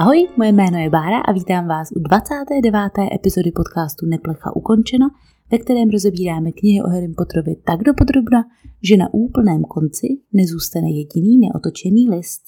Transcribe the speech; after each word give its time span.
Ahoj, 0.00 0.28
moje 0.36 0.52
jméno 0.52 0.78
je 0.78 0.90
Bára 0.90 1.20
a 1.20 1.32
vítám 1.32 1.68
vás 1.68 1.88
u 1.96 1.98
29. 1.98 2.82
epizody 3.14 3.52
podcastu 3.52 4.06
Neplecha 4.06 4.56
ukončena, 4.56 5.06
ve 5.52 5.58
kterém 5.58 5.90
rozebíráme 5.90 6.52
knihy 6.52 6.82
o 6.82 6.88
Harry 6.88 7.08
Potterovi 7.08 7.56
tak 7.64 7.82
dopodrobna, 7.82 8.44
že 8.82 8.96
na 8.96 9.06
úplném 9.12 9.62
konci 9.62 10.06
nezůstane 10.32 10.90
jediný 10.90 11.38
neotočený 11.38 12.10
list. 12.10 12.42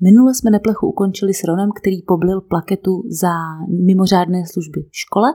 Minule 0.00 0.34
jsme 0.34 0.50
Neplechu 0.50 0.88
ukončili 0.88 1.34
s 1.34 1.44
Ronem, 1.44 1.70
který 1.80 2.02
poblil 2.02 2.40
plaketu 2.40 3.02
za 3.20 3.32
mimořádné 3.86 4.46
služby 4.46 4.84
škole. 4.92 5.28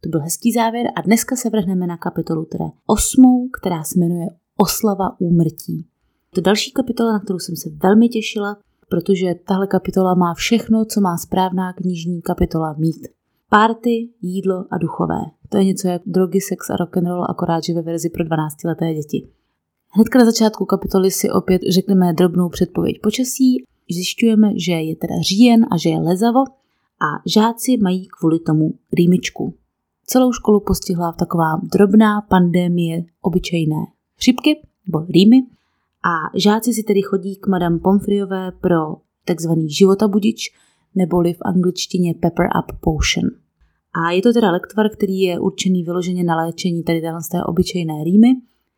To 0.00 0.08
byl 0.08 0.20
hezký 0.20 0.52
závěr 0.52 0.86
a 0.96 1.00
dneska 1.02 1.36
se 1.36 1.50
vrhneme 1.50 1.86
na 1.86 1.96
kapitolu 1.96 2.44
teda 2.44 2.64
osmou, 2.86 3.48
která 3.60 3.82
se 3.82 3.98
jmenuje 3.98 4.26
Oslava 4.56 5.20
úmrtí. 5.20 5.86
To 6.34 6.40
další 6.40 6.72
kapitola, 6.72 7.12
na 7.12 7.20
kterou 7.20 7.38
jsem 7.38 7.56
se 7.56 7.70
velmi 7.82 8.08
těšila, 8.08 8.56
protože 8.90 9.34
tahle 9.44 9.66
kapitola 9.66 10.14
má 10.14 10.34
všechno, 10.34 10.84
co 10.84 11.00
má 11.00 11.16
správná 11.16 11.72
knižní 11.72 12.22
kapitola 12.22 12.74
mít. 12.78 13.08
Párty, 13.48 14.08
jídlo 14.22 14.64
a 14.70 14.78
duchové. 14.78 15.20
To 15.48 15.56
je 15.56 15.64
něco 15.64 15.88
jak 15.88 16.02
drogy, 16.06 16.40
sex 16.40 16.70
a 16.70 16.76
rock 16.76 16.96
and 16.96 17.06
roll, 17.06 17.24
akorát 17.28 17.64
že 17.64 17.74
ve 17.74 17.82
verzi 17.82 18.10
pro 18.10 18.24
12-leté 18.24 18.94
děti. 18.94 19.28
Hnedka 19.90 20.18
na 20.18 20.24
začátku 20.24 20.64
kapitoly 20.64 21.10
si 21.10 21.30
opět 21.30 21.62
řekneme 21.68 22.12
drobnou 22.12 22.48
předpověď 22.48 23.00
počasí. 23.02 23.64
Zjišťujeme, 23.90 24.52
že 24.56 24.72
je 24.72 24.96
teda 24.96 25.14
říjen 25.20 25.66
a 25.70 25.76
že 25.76 25.90
je 25.90 25.98
lezavo 25.98 26.40
a 27.00 27.22
žáci 27.26 27.76
mají 27.82 28.08
kvůli 28.20 28.38
tomu 28.38 28.74
rýmičku. 28.92 29.54
Celou 30.06 30.32
školu 30.32 30.60
postihla 30.60 31.12
taková 31.12 31.60
drobná 31.72 32.20
pandémie 32.20 33.04
obyčejné 33.20 33.86
chřipky 34.16 34.62
nebo 34.86 35.06
rýmy 35.08 35.42
a 36.04 36.38
žáci 36.38 36.74
si 36.74 36.82
tedy 36.82 37.02
chodí 37.02 37.36
k 37.36 37.46
Madame 37.46 37.78
Pomfriové 37.78 38.52
pro 38.60 38.96
takzvaný 39.24 39.70
životabudič, 39.70 40.50
neboli 40.94 41.32
v 41.32 41.38
angličtině 41.44 42.14
Pepper 42.14 42.46
Up 42.46 42.80
Potion. 42.80 43.30
A 43.94 44.10
je 44.10 44.22
to 44.22 44.32
teda 44.32 44.50
lektvar, 44.50 44.90
který 44.90 45.20
je 45.20 45.40
určený 45.40 45.84
vyloženě 45.84 46.24
na 46.24 46.36
léčení 46.36 46.82
tady 46.82 47.02
z 47.20 47.28
té 47.28 47.44
obyčejné 47.44 48.04
rýmy. 48.04 48.28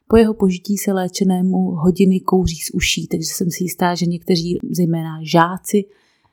Po 0.09 0.17
jeho 0.17 0.35
požití 0.35 0.79
se 0.79 0.93
léčenému 0.93 1.59
hodiny 1.59 2.21
kouří 2.21 2.57
z 2.57 2.71
uší, 2.75 3.07
takže 3.07 3.27
jsem 3.27 3.51
si 3.51 3.65
jistá, 3.65 3.95
že 3.95 4.07
někteří, 4.07 4.59
zejména 4.71 5.19
žáci, 5.23 5.85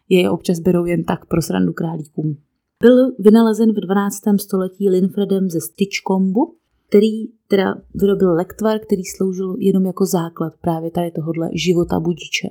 je 0.09 0.29
občas 0.29 0.59
berou 0.59 0.85
jen 0.85 1.03
tak 1.03 1.25
pro 1.25 1.41
srandu 1.41 1.73
králíkům. 1.73 2.37
Byl 2.81 3.11
vynalezen 3.19 3.71
v 3.71 3.79
12. 3.79 4.17
století 4.41 4.89
Linfredem 4.89 5.49
ze 5.49 5.61
Styčkombu 5.61 6.55
který 6.89 7.27
teda 7.47 7.75
vyrobil 7.95 8.33
lektvar, 8.33 8.79
který 8.79 9.03
sloužil 9.03 9.55
jenom 9.59 9.85
jako 9.85 10.05
základ 10.05 10.53
právě 10.61 10.91
tady 10.91 11.11
tohohle 11.11 11.49
života 11.53 11.99
budiče. 11.99 12.49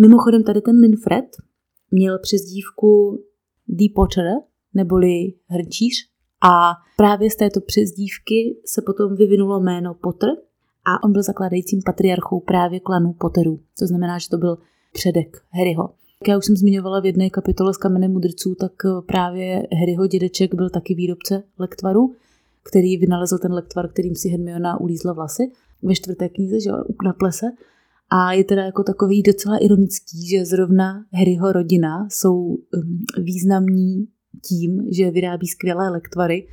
Mimochodem 0.00 0.42
tady 0.44 0.60
ten 0.60 0.80
Linfred 0.80 1.24
měl 1.90 2.18
přezdívku 2.18 3.20
The 3.68 3.84
Potter, 3.94 4.24
neboli 4.74 5.32
hrnčíř, 5.46 5.94
a 6.42 6.72
právě 6.96 7.30
z 7.30 7.36
této 7.36 7.60
přezdívky 7.60 8.56
se 8.64 8.82
potom 8.82 9.16
vyvinulo 9.16 9.60
jméno 9.60 9.94
Potter 9.94 10.28
a 10.84 11.04
on 11.04 11.12
byl 11.12 11.22
zakládajícím 11.22 11.80
patriarchou 11.86 12.40
právě 12.40 12.80
klanu 12.80 13.12
Potterů, 13.12 13.60
to 13.78 13.86
znamená, 13.86 14.18
že 14.18 14.28
to 14.28 14.38
byl 14.38 14.58
předek 14.92 15.42
Harryho. 15.50 15.94
Jak 16.20 16.28
já 16.28 16.38
už 16.38 16.44
jsem 16.44 16.56
zmiňovala 16.56 17.00
v 17.00 17.06
jedné 17.06 17.30
kapitole 17.30 17.74
s 17.74 17.76
kamenem 17.76 18.12
mudrců, 18.12 18.54
tak 18.54 18.72
právě 19.06 19.66
Harryho 19.80 20.06
dědeček 20.06 20.54
byl 20.54 20.70
taky 20.70 20.94
výrobce 20.94 21.42
lektvaru 21.58 22.14
který 22.68 22.96
vynalezl 22.96 23.38
ten 23.38 23.52
lektvar, 23.52 23.88
kterým 23.88 24.14
si 24.14 24.28
Hermiona 24.28 24.80
ulízla 24.80 25.12
vlasy 25.12 25.42
ve 25.82 25.94
čtvrté 25.94 26.28
knize, 26.28 26.60
že 26.60 26.70
na 27.04 27.12
plese. 27.12 27.46
A 28.10 28.32
je 28.32 28.44
teda 28.44 28.64
jako 28.64 28.82
takový 28.82 29.22
docela 29.22 29.56
ironický, 29.58 30.28
že 30.28 30.44
zrovna 30.44 31.04
Harryho 31.12 31.52
rodina 31.52 32.08
jsou 32.10 32.36
um, 32.38 32.58
významní 33.22 34.06
tím, 34.48 34.88
že 34.92 35.10
vyrábí 35.10 35.46
skvělé 35.46 35.90
lektvary, 35.90 36.46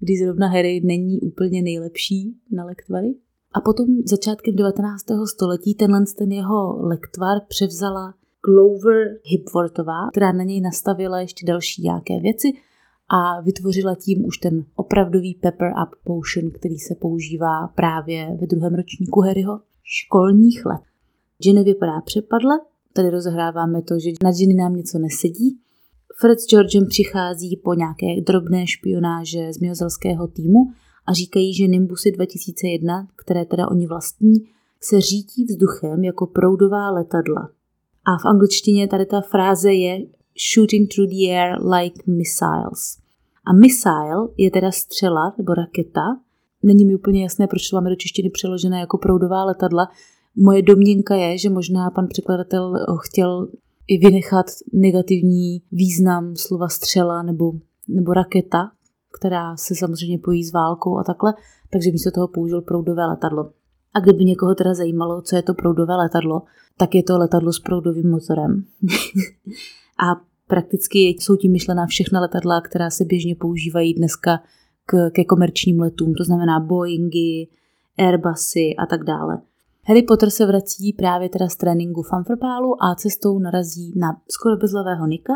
kdy 0.00 0.16
zrovna 0.24 0.48
Harry 0.48 0.80
není 0.84 1.20
úplně 1.20 1.62
nejlepší 1.62 2.36
na 2.52 2.64
lektvary. 2.64 3.14
A 3.54 3.60
potom 3.60 3.86
začátkem 4.04 4.56
19. 4.56 5.04
století 5.24 5.74
tenhle 5.74 6.04
ten 6.18 6.32
jeho 6.32 6.86
lektvar 6.86 7.38
převzala 7.48 8.14
Glover 8.44 9.06
Hipworthová, 9.24 10.10
která 10.10 10.32
na 10.32 10.44
něj 10.44 10.60
nastavila 10.60 11.20
ještě 11.20 11.46
další 11.46 11.82
nějaké 11.82 12.20
věci 12.20 12.48
a 13.08 13.40
vytvořila 13.40 13.94
tím 13.94 14.24
už 14.24 14.38
ten 14.38 14.64
opravdový 14.76 15.34
Pepper 15.34 15.72
Up 15.82 15.94
Potion, 16.04 16.50
který 16.50 16.78
se 16.78 16.94
používá 16.94 17.68
právě 17.74 18.36
ve 18.40 18.46
druhém 18.46 18.74
ročníku 18.74 19.20
Harryho 19.20 19.60
školních 19.82 20.66
let. 20.66 20.80
Ginny 21.42 21.64
vypadá 21.64 22.00
přepadle, 22.00 22.60
tady 22.92 23.10
rozehráváme 23.10 23.82
to, 23.82 23.98
že 23.98 24.10
na 24.22 24.32
Ginny 24.32 24.54
nám 24.54 24.76
něco 24.76 24.98
nesedí. 24.98 25.58
Fred 26.20 26.40
s 26.40 26.46
Georgem 26.46 26.86
přichází 26.86 27.56
po 27.56 27.74
nějaké 27.74 28.20
drobné 28.26 28.66
špionáže 28.66 29.52
z 29.52 29.58
miozelského 29.58 30.28
týmu 30.28 30.58
a 31.06 31.12
říkají, 31.12 31.54
že 31.54 31.66
Nimbusy 31.66 32.12
2001, 32.12 33.08
které 33.16 33.44
teda 33.44 33.68
oni 33.68 33.86
vlastní, 33.86 34.34
se 34.80 35.00
řítí 35.00 35.44
vzduchem 35.44 36.04
jako 36.04 36.26
proudová 36.26 36.90
letadla. 36.90 37.50
A 38.04 38.18
v 38.18 38.26
angličtině 38.26 38.88
tady 38.88 39.06
ta 39.06 39.20
fráze 39.20 39.72
je 39.72 40.06
shooting 40.54 40.92
through 40.94 41.10
the 41.10 41.30
air 41.30 41.56
like 41.64 42.02
missiles. 42.06 42.98
A 43.46 43.52
missile 43.52 44.28
je 44.36 44.50
teda 44.50 44.70
střela 44.70 45.34
nebo 45.38 45.54
raketa. 45.54 46.20
Není 46.62 46.84
mi 46.84 46.94
úplně 46.94 47.22
jasné, 47.22 47.46
proč 47.46 47.68
to 47.68 47.76
máme 47.76 47.90
do 47.90 47.96
češtiny 47.96 48.30
přeložené 48.30 48.80
jako 48.80 48.98
proudová 48.98 49.44
letadla. 49.44 49.88
Moje 50.36 50.62
domněnka 50.62 51.14
je, 51.14 51.38
že 51.38 51.50
možná 51.50 51.90
pan 51.90 52.06
překladatel 52.08 52.74
chtěl 53.02 53.48
i 53.88 53.98
vynechat 53.98 54.46
negativní 54.72 55.62
význam 55.72 56.36
slova 56.36 56.68
střela 56.68 57.22
nebo, 57.22 57.52
nebo 57.88 58.12
raketa, 58.12 58.70
která 59.18 59.56
se 59.56 59.74
samozřejmě 59.74 60.18
pojí 60.18 60.44
s 60.44 60.52
válkou 60.52 60.98
a 60.98 61.04
takhle, 61.04 61.34
takže 61.70 61.90
místo 61.90 62.10
toho 62.10 62.28
použil 62.28 62.62
proudové 62.62 63.06
letadlo. 63.06 63.50
A 63.94 64.00
kdyby 64.00 64.24
někoho 64.24 64.54
teda 64.54 64.74
zajímalo, 64.74 65.22
co 65.22 65.36
je 65.36 65.42
to 65.42 65.54
proudové 65.54 65.96
letadlo, 65.96 66.42
tak 66.76 66.94
je 66.94 67.02
to 67.02 67.18
letadlo 67.18 67.52
s 67.52 67.58
proudovým 67.58 68.10
motorem. 68.10 68.64
a 69.98 70.20
prakticky 70.46 70.98
jsou 70.98 71.36
tím 71.36 71.52
myšlená 71.52 71.86
všechna 71.86 72.20
letadla, 72.20 72.60
která 72.60 72.90
se 72.90 73.04
běžně 73.04 73.34
používají 73.34 73.94
dneska 73.94 74.40
k, 74.86 75.10
ke 75.10 75.24
komerčním 75.24 75.80
letům, 75.80 76.14
to 76.14 76.24
znamená 76.24 76.60
Boeingy, 76.60 77.48
Airbusy 77.98 78.76
a 78.78 78.86
tak 78.86 79.04
dále. 79.04 79.38
Harry 79.84 80.02
Potter 80.02 80.30
se 80.30 80.46
vrací 80.46 80.92
právě 80.92 81.28
teda 81.28 81.48
z 81.48 81.56
tréninku 81.56 82.02
Fanfrpálu 82.02 82.82
a 82.82 82.94
cestou 82.94 83.38
narazí 83.38 83.92
na 83.96 84.20
skoro 84.30 84.56
bezlavého 84.56 85.06
Nika, 85.06 85.32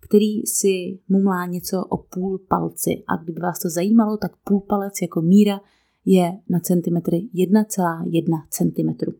který 0.00 0.42
si 0.46 0.98
mumlá 1.08 1.46
něco 1.46 1.84
o 1.84 1.96
půl 1.96 2.38
palci. 2.48 3.02
A 3.08 3.16
kdyby 3.16 3.40
vás 3.40 3.58
to 3.58 3.68
zajímalo, 3.68 4.16
tak 4.16 4.32
půl 4.44 4.60
palec 4.60 4.94
jako 5.02 5.22
míra 5.22 5.60
je 6.04 6.32
na 6.48 6.60
centimetry 6.60 7.28
1,1 7.34 8.42
cm. 8.50 9.12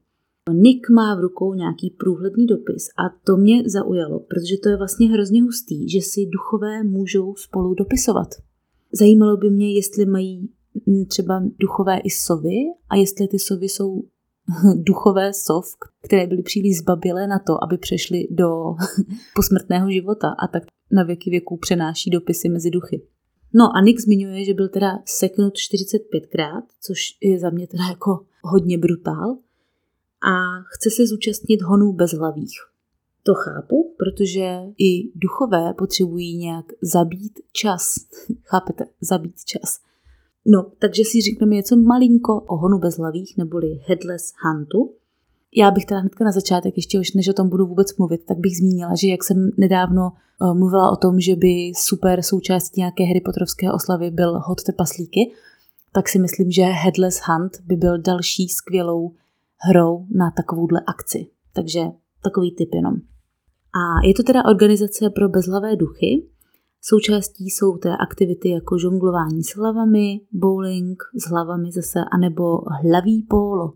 Nick 0.52 0.90
má 0.90 1.14
v 1.14 1.20
rukou 1.20 1.54
nějaký 1.54 1.90
průhledný 1.90 2.46
dopis 2.46 2.88
a 2.98 3.02
to 3.24 3.36
mě 3.36 3.62
zaujalo, 3.66 4.20
protože 4.20 4.56
to 4.62 4.68
je 4.68 4.76
vlastně 4.76 5.08
hrozně 5.08 5.42
hustý, 5.42 5.90
že 5.90 6.00
si 6.00 6.26
duchové 6.26 6.82
můžou 6.82 7.34
spolu 7.34 7.74
dopisovat. 7.74 8.28
Zajímalo 8.92 9.36
by 9.36 9.50
mě, 9.50 9.74
jestli 9.74 10.06
mají 10.06 10.48
třeba 11.08 11.42
duchové 11.58 11.98
i 11.98 12.10
sovy 12.10 12.56
a 12.90 12.96
jestli 12.96 13.28
ty 13.28 13.38
sovy 13.38 13.68
jsou 13.68 14.02
duchové 14.74 15.32
sov, 15.32 15.64
které 16.04 16.26
byly 16.26 16.42
příliš 16.42 16.78
zbabilé 16.78 17.26
na 17.26 17.38
to, 17.38 17.64
aby 17.64 17.78
přešly 17.78 18.28
do 18.30 18.48
posmrtného 19.34 19.90
života 19.90 20.28
a 20.28 20.46
tak 20.46 20.62
na 20.92 21.02
věky 21.02 21.30
věků 21.30 21.56
přenáší 21.56 22.10
dopisy 22.10 22.48
mezi 22.48 22.70
duchy. 22.70 23.02
No 23.54 23.64
a 23.76 23.80
Nick 23.80 24.00
zmiňuje, 24.00 24.44
že 24.44 24.54
byl 24.54 24.68
teda 24.68 24.98
seknut 25.04 25.54
45krát, 25.54 26.62
což 26.80 26.98
je 27.22 27.38
za 27.38 27.50
mě 27.50 27.66
teda 27.66 27.84
jako 27.88 28.20
hodně 28.42 28.78
brutál 28.78 29.36
a 30.26 30.62
chce 30.74 30.90
se 30.90 31.06
zúčastnit 31.06 31.62
honů 31.62 31.92
bezhlavých. 31.92 32.58
To 33.22 33.34
chápu, 33.34 33.94
protože 33.98 34.60
i 34.78 35.10
duchové 35.14 35.74
potřebují 35.74 36.36
nějak 36.36 36.66
zabít 36.82 37.40
čas. 37.52 37.94
Chápete? 38.44 38.84
Zabít 39.00 39.44
čas. 39.44 39.80
No, 40.46 40.66
takže 40.78 41.02
si 41.04 41.20
řekneme 41.20 41.54
něco 41.54 41.76
malinko 41.76 42.40
o 42.40 42.56
honu 42.56 42.78
bezhlavých, 42.78 43.36
neboli 43.36 43.80
Headless 43.86 44.32
Huntu. 44.42 44.92
Já 45.56 45.70
bych 45.70 45.84
teda 45.84 46.00
hnedka 46.00 46.24
na 46.24 46.32
začátek, 46.32 46.76
ještě 46.76 47.00
už 47.00 47.12
než 47.12 47.28
o 47.28 47.32
tom 47.32 47.48
budu 47.48 47.66
vůbec 47.66 47.96
mluvit, 47.96 48.24
tak 48.26 48.38
bych 48.38 48.56
zmínila, 48.56 48.94
že 49.00 49.08
jak 49.08 49.24
jsem 49.24 49.50
nedávno 49.56 50.12
uh, 50.40 50.54
mluvila 50.58 50.90
o 50.90 50.96
tom, 50.96 51.20
že 51.20 51.36
by 51.36 51.72
super 51.76 52.22
součástí 52.22 52.80
nějaké 52.80 53.04
Harry 53.04 53.20
Potterovské 53.20 53.72
oslavy 53.72 54.10
byl 54.10 54.38
hod 54.38 54.62
trpaslíky, 54.62 55.32
tak 55.92 56.08
si 56.08 56.18
myslím, 56.18 56.50
že 56.50 56.62
Headless 56.62 57.20
Hunt 57.26 57.60
by 57.66 57.76
byl 57.76 57.98
další 57.98 58.48
skvělou 58.48 59.12
hrou 59.58 60.06
na 60.10 60.30
takovouhle 60.36 60.80
akci. 60.86 61.26
Takže 61.54 61.80
takový 62.22 62.54
typ 62.54 62.74
jenom. 62.74 62.94
A 63.74 64.06
je 64.06 64.14
to 64.14 64.22
teda 64.22 64.44
organizace 64.44 65.10
pro 65.10 65.28
bezhlavé 65.28 65.76
duchy. 65.76 66.28
Součástí 66.82 67.50
jsou 67.50 67.76
teda 67.76 67.94
aktivity 67.94 68.50
jako 68.50 68.78
žonglování 68.78 69.42
s 69.42 69.56
hlavami, 69.56 70.20
bowling 70.32 71.02
s 71.14 71.30
hlavami 71.30 71.72
zase, 71.72 72.00
anebo 72.12 72.58
hlavý 72.84 73.22
pólo. 73.22 73.72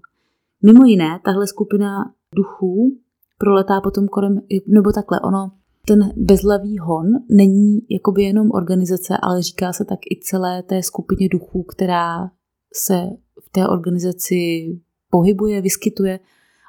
Mimo 0.62 0.84
jiné, 0.84 1.20
tahle 1.24 1.46
skupina 1.46 2.14
duchů 2.34 2.96
proletá 3.38 3.80
potom 3.80 4.08
kolem, 4.08 4.40
nebo 4.66 4.92
takhle, 4.92 5.20
ono, 5.20 5.52
ten 5.86 6.12
bezlavý 6.16 6.78
hon 6.78 7.06
není 7.30 7.78
jakoby 7.90 8.22
jenom 8.22 8.50
organizace, 8.50 9.16
ale 9.22 9.42
říká 9.42 9.72
se 9.72 9.84
tak 9.84 9.98
i 10.10 10.20
celé 10.22 10.62
té 10.62 10.82
skupině 10.82 11.28
duchů, 11.28 11.62
která 11.62 12.30
se 12.74 13.06
v 13.40 13.50
té 13.50 13.68
organizaci 13.68 14.66
pohybuje, 15.10 15.60
vyskytuje. 15.60 16.20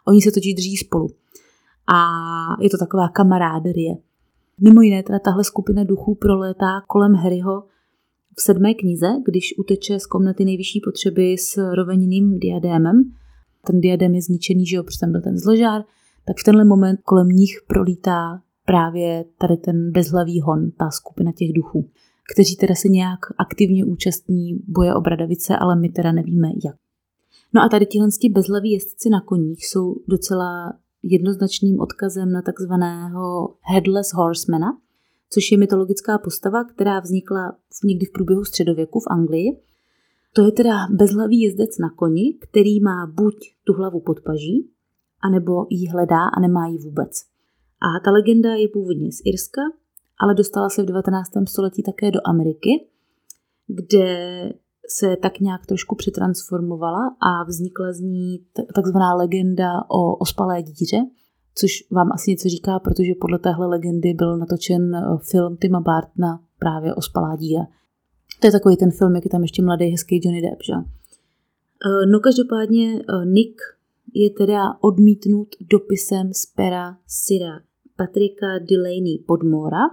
Oni 0.08 0.22
se 0.22 0.32
totiž 0.32 0.54
drží 0.54 0.78
spolu. 0.78 1.10
A 1.94 2.08
je 2.62 2.70
to 2.70 2.78
taková 2.78 3.08
kamaráderie. 3.10 3.96
Mimo 4.60 4.82
jiné, 4.82 5.04
teda 5.04 5.20
tahle 5.20 5.44
skupina 5.44 5.84
duchů 5.84 6.16
prolétá 6.16 6.82
kolem 6.88 7.14
Harryho 7.14 7.64
v 8.38 8.42
sedmé 8.42 8.74
knize, 8.74 9.08
když 9.26 9.54
uteče 9.58 10.00
z 10.00 10.06
komnaty 10.06 10.46
nejvyšší 10.46 10.82
potřeby 10.84 11.36
s 11.38 11.74
roveniným 11.74 12.40
diadémem. 12.40 13.04
Ten 13.66 13.82
diadém 13.82 14.16
je 14.16 14.22
zničený, 14.22 14.66
že 14.66 14.76
jo, 14.76 14.84
protože 14.84 15.00
tam 15.00 15.12
byl 15.12 15.22
ten 15.22 15.38
zložár, 15.38 15.82
tak 16.26 16.38
v 16.38 16.44
tenhle 16.44 16.66
moment 16.66 17.00
kolem 17.04 17.28
nich 17.28 17.62
prolítá 17.68 18.42
právě 18.66 19.26
tady 19.38 19.58
ten 19.58 19.92
bezhlavý 19.92 20.42
hon, 20.42 20.72
ta 20.72 20.90
skupina 20.90 21.32
těch 21.32 21.54
duchů, 21.54 21.90
kteří 22.34 22.56
teda 22.56 22.76
se 22.76 22.88
nějak 22.88 23.20
aktivně 23.38 23.86
účastní 23.86 24.60
boje 24.68 24.96
o 24.96 25.02
Bradavice, 25.02 25.58
ale 25.58 25.76
my 25.76 25.90
teda 25.90 26.12
nevíme 26.12 26.48
jak. 26.66 26.76
No 27.54 27.62
a 27.62 27.70
tady 27.70 27.86
tihle 27.86 28.08
bezhlaví 28.32 28.72
jezdci 28.72 29.10
na 29.10 29.22
koních 29.22 29.68
jsou 29.68 29.96
docela 30.08 30.74
jednoznačným 31.04 31.80
odkazem 31.80 32.32
na 32.32 32.42
takzvaného 32.42 33.56
Headless 33.62 34.14
Horsemana, 34.14 34.78
což 35.30 35.52
je 35.52 35.58
mytologická 35.58 36.18
postava, 36.18 36.64
která 36.64 37.00
vznikla 37.00 37.56
někdy 37.84 38.06
v 38.06 38.12
průběhu 38.12 38.46
středověku 38.46 39.00
v 39.00 39.08
Anglii. 39.08 39.62
To 40.34 40.46
je 40.46 40.52
teda 40.52 40.88
bezhlavý 40.92 41.42
jezdec 41.42 41.78
na 41.78 41.90
koni, 41.90 42.34
který 42.34 42.80
má 42.80 43.08
buď 43.08 43.36
tu 43.64 43.74
hlavu 43.74 44.00
pod 44.00 44.20
paží, 44.20 44.70
anebo 45.24 45.66
ji 45.70 45.90
hledá 45.90 46.24
a 46.38 46.40
nemá 46.40 46.68
ji 46.68 46.78
vůbec. 46.78 47.12
A 47.82 48.00
ta 48.06 48.12
legenda 48.12 48.54
je 48.54 48.68
původně 48.68 49.12
z 49.12 49.22
Irska, 49.26 49.62
ale 50.20 50.36
dostala 50.36 50.70
se 50.70 50.84
v 50.84 50.86
19. 50.86 51.30
století 51.48 51.84
také 51.84 52.12
do 52.12 52.20
Ameriky, 52.26 52.88
kde 53.68 54.54
se 54.98 55.16
tak 55.22 55.40
nějak 55.40 55.66
trošku 55.66 55.96
přetransformovala 55.96 57.16
a 57.20 57.44
vznikla 57.44 57.94
z 57.94 58.00
ní 58.00 58.40
takzvaná 58.76 59.14
legenda 59.14 59.70
o 59.90 60.16
ospalé 60.16 60.64
díře, 60.64 60.98
což 61.56 61.72
vám 61.92 62.12
asi 62.12 62.32
něco 62.32 62.50
říká, 62.50 62.80
protože 62.80 63.14
podle 63.22 63.40
téhle 63.40 63.68
legendy 63.68 64.14
byl 64.14 64.38
natočen 64.38 64.96
eh, 64.96 65.18
film 65.32 65.58
Tima 65.58 65.80
Bartna 65.80 66.40
právě 66.60 66.94
Ospalá 66.94 67.36
díra. 67.36 67.64
To 68.40 68.48
je 68.48 68.52
takový 68.52 68.78
ten 68.78 68.92
film, 68.92 69.16
jak 69.16 69.26
je 69.26 69.32
tam 69.32 69.42
ještě 69.42 69.62
mladý, 69.62 69.86
hezký 69.86 70.20
Johnny 70.24 70.42
Depp, 70.42 70.64
že? 70.64 70.74
Eh, 70.74 72.06
no 72.12 72.20
každopádně 72.20 73.00
eh, 73.00 73.26
Nick 73.26 73.62
je 74.14 74.30
teda 74.30 74.62
odmítnut 74.82 75.48
dopisem 75.72 76.34
z 76.34 76.46
pera 76.46 76.98
Syra 77.08 77.60
Patrika 77.98 78.48
Delaney 78.70 79.24
Podmora 79.28 79.84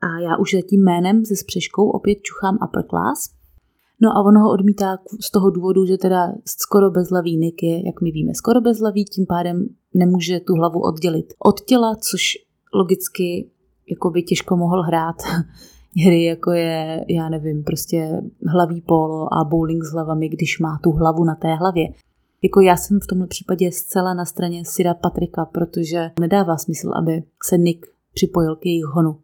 a 0.00 0.20
já 0.20 0.36
už 0.36 0.54
za 0.54 0.60
tím 0.68 0.84
jménem 0.84 1.24
se 1.24 1.36
spřeškou 1.36 1.90
opět 1.90 2.18
čuchám 2.22 2.58
upper 2.68 2.84
class. 2.90 3.43
No 4.04 4.10
a 4.16 4.22
ono 4.22 4.40
ho 4.40 4.50
odmítá 4.50 4.98
z 5.20 5.30
toho 5.30 5.50
důvodu, 5.50 5.86
že 5.86 5.98
teda 5.98 6.32
skoro 6.46 6.90
bezlavý 6.90 7.36
Nick 7.36 7.62
je, 7.62 7.86
jak 7.86 8.00
my 8.00 8.10
víme, 8.10 8.34
skoro 8.34 8.60
bezlavý, 8.60 9.04
tím 9.04 9.26
pádem 9.26 9.68
nemůže 9.94 10.40
tu 10.40 10.54
hlavu 10.54 10.80
oddělit 10.80 11.34
od 11.38 11.60
těla, 11.60 11.96
což 11.96 12.20
logicky 12.74 13.50
jako 13.90 14.10
by 14.10 14.22
těžko 14.22 14.56
mohl 14.56 14.82
hrát 14.82 15.16
hry, 16.04 16.24
jako 16.24 16.50
je, 16.50 17.04
já 17.08 17.28
nevím, 17.28 17.64
prostě 17.64 18.22
hlaví 18.46 18.80
polo 18.80 19.34
a 19.34 19.44
bowling 19.44 19.84
s 19.84 19.92
hlavami, 19.92 20.28
když 20.28 20.58
má 20.58 20.78
tu 20.82 20.90
hlavu 20.90 21.24
na 21.24 21.34
té 21.34 21.54
hlavě. 21.54 21.88
Jako 22.42 22.60
já 22.60 22.76
jsem 22.76 23.00
v 23.00 23.06
tomto 23.06 23.26
případě 23.26 23.72
zcela 23.72 24.14
na 24.14 24.24
straně 24.24 24.62
Syra 24.64 24.94
Patrika, 24.94 25.44
protože 25.44 26.10
nedává 26.20 26.56
smysl, 26.56 26.92
aby 26.98 27.22
se 27.44 27.58
Nick 27.58 27.86
připojil 28.14 28.56
k 28.56 28.66
jejich 28.66 28.84
honu, 28.84 29.18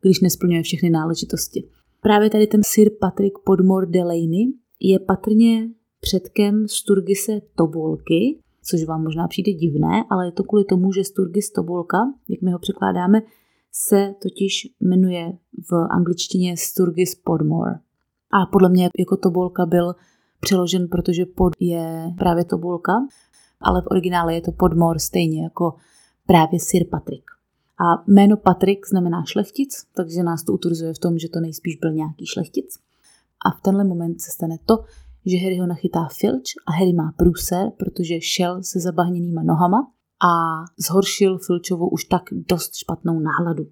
když 0.00 0.20
nesplňuje 0.20 0.62
všechny 0.62 0.90
náležitosti. 0.90 1.64
Právě 2.04 2.30
tady 2.30 2.46
ten 2.46 2.60
Sir 2.64 2.90
Patrick 3.00 3.38
Podmore 3.44 3.86
Delaney 3.86 4.52
je 4.80 4.98
patrně 4.98 5.68
předkem 6.00 6.68
Sturgise 6.68 7.40
Tobolky, 7.54 8.38
což 8.62 8.84
vám 8.84 9.02
možná 9.02 9.28
přijde 9.28 9.52
divné, 9.52 10.04
ale 10.10 10.26
je 10.26 10.32
to 10.32 10.44
kvůli 10.44 10.64
tomu, 10.64 10.92
že 10.92 11.04
Sturgis 11.04 11.50
Tobolka, 11.50 11.98
jak 12.28 12.42
my 12.42 12.50
ho 12.50 12.58
překládáme, 12.58 13.22
se 13.72 14.14
totiž 14.22 14.68
jmenuje 14.80 15.32
v 15.70 15.74
angličtině 15.90 16.56
Sturgis 16.56 17.14
Podmore. 17.14 17.74
A 18.32 18.46
podle 18.52 18.68
mě 18.68 18.88
jako 18.98 19.16
Tobolka 19.16 19.66
byl 19.66 19.94
přeložen, 20.40 20.88
protože 20.88 21.26
pod 21.26 21.52
je 21.60 22.14
právě 22.18 22.44
Tobolka, 22.44 22.92
ale 23.60 23.82
v 23.82 23.86
originále 23.90 24.34
je 24.34 24.40
to 24.40 24.52
Podmore 24.52 24.98
stejně 24.98 25.42
jako 25.42 25.74
právě 26.26 26.60
Sir 26.60 26.84
Patrick. 26.90 27.33
A 27.80 28.04
jméno 28.06 28.36
Patrik 28.36 28.86
znamená 28.88 29.24
šlechtic, 29.24 29.86
takže 29.96 30.22
nás 30.22 30.44
to 30.44 30.52
utvrzuje 30.52 30.94
v 30.94 30.98
tom, 30.98 31.18
že 31.18 31.28
to 31.28 31.40
nejspíš 31.40 31.76
byl 31.76 31.92
nějaký 31.92 32.26
šlechtic. 32.26 32.78
A 33.46 33.50
v 33.50 33.60
tenhle 33.60 33.84
moment 33.84 34.20
se 34.20 34.30
stane 34.30 34.56
to, 34.66 34.84
že 35.26 35.36
Harry 35.36 35.58
ho 35.58 35.66
nachytá 35.66 36.08
Filch 36.12 36.42
a 36.66 36.72
Harry 36.72 36.92
má 36.92 37.12
průser, 37.16 37.70
protože 37.76 38.20
šel 38.20 38.62
se 38.62 38.80
zabahněnýma 38.80 39.42
nohama 39.42 39.90
a 40.24 40.64
zhoršil 40.78 41.38
Filčovu 41.38 41.88
už 41.88 42.04
tak 42.04 42.22
dost 42.32 42.74
špatnou 42.76 43.20
náladu. 43.20 43.66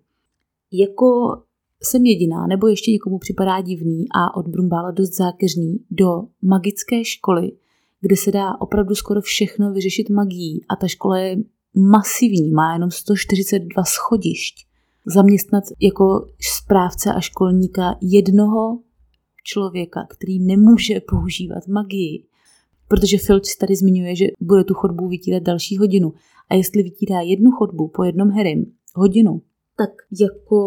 Jako 0.73 1.07
jsem 1.83 2.07
jediná, 2.07 2.47
nebo 2.47 2.67
ještě 2.67 2.91
někomu 2.91 3.19
připadá 3.19 3.61
divný 3.61 4.05
a 4.15 4.37
od 4.37 4.49
Brumbála 4.49 4.91
dost 4.91 5.17
zákeřný 5.17 5.85
do 5.91 6.23
magické 6.43 7.05
školy, 7.05 7.53
kde 8.01 8.17
se 8.17 8.31
dá 8.31 8.61
opravdu 8.61 8.95
skoro 8.95 9.21
všechno 9.21 9.73
vyřešit 9.73 10.11
magií 10.11 10.65
a 10.69 10.77
ta 10.77 10.87
škola 10.87 11.19
je 11.19 11.37
masivní, 11.75 12.51
má 12.51 12.73
jenom 12.73 12.91
142 12.91 13.85
schodišť. 13.85 14.67
Zaměstnat 15.07 15.65
jako 15.81 16.29
správce 16.41 17.13
a 17.13 17.21
školníka 17.21 17.97
jednoho 18.01 18.79
člověka, 19.45 20.07
který 20.11 20.39
nemůže 20.39 21.01
používat 21.01 21.69
magii. 21.69 22.25
Protože 22.89 23.19
Filch 23.19 23.57
tady 23.61 23.77
zmiňuje, 23.77 24.17
že 24.17 24.27
bude 24.41 24.65
tu 24.65 24.75
chodbu 24.75 25.09
vytírat 25.09 25.43
další 25.43 25.79
hodinu. 25.79 26.13
A 26.51 26.55
jestli 26.55 26.83
vytírá 26.83 27.21
jednu 27.21 27.51
chodbu 27.51 27.89
po 27.89 28.05
jednom 28.05 28.31
herim 28.31 28.73
hodinu, 28.95 29.43
tak 29.77 29.91
jako 30.21 30.59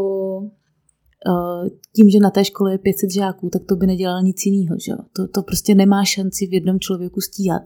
eh, 1.27 1.69
tím, 1.95 2.09
že 2.09 2.19
na 2.19 2.29
té 2.29 2.45
škole 2.45 2.71
je 2.71 2.77
500 2.77 3.11
žáků, 3.11 3.49
tak 3.49 3.61
to 3.65 3.75
by 3.75 3.87
nedělal 3.87 4.23
nic 4.23 4.45
jiného. 4.45 4.77
To, 5.13 5.27
to 5.27 5.43
prostě 5.43 5.75
nemá 5.75 6.05
šanci 6.05 6.47
v 6.47 6.53
jednom 6.53 6.79
člověku 6.79 7.21
stíhat. 7.21 7.61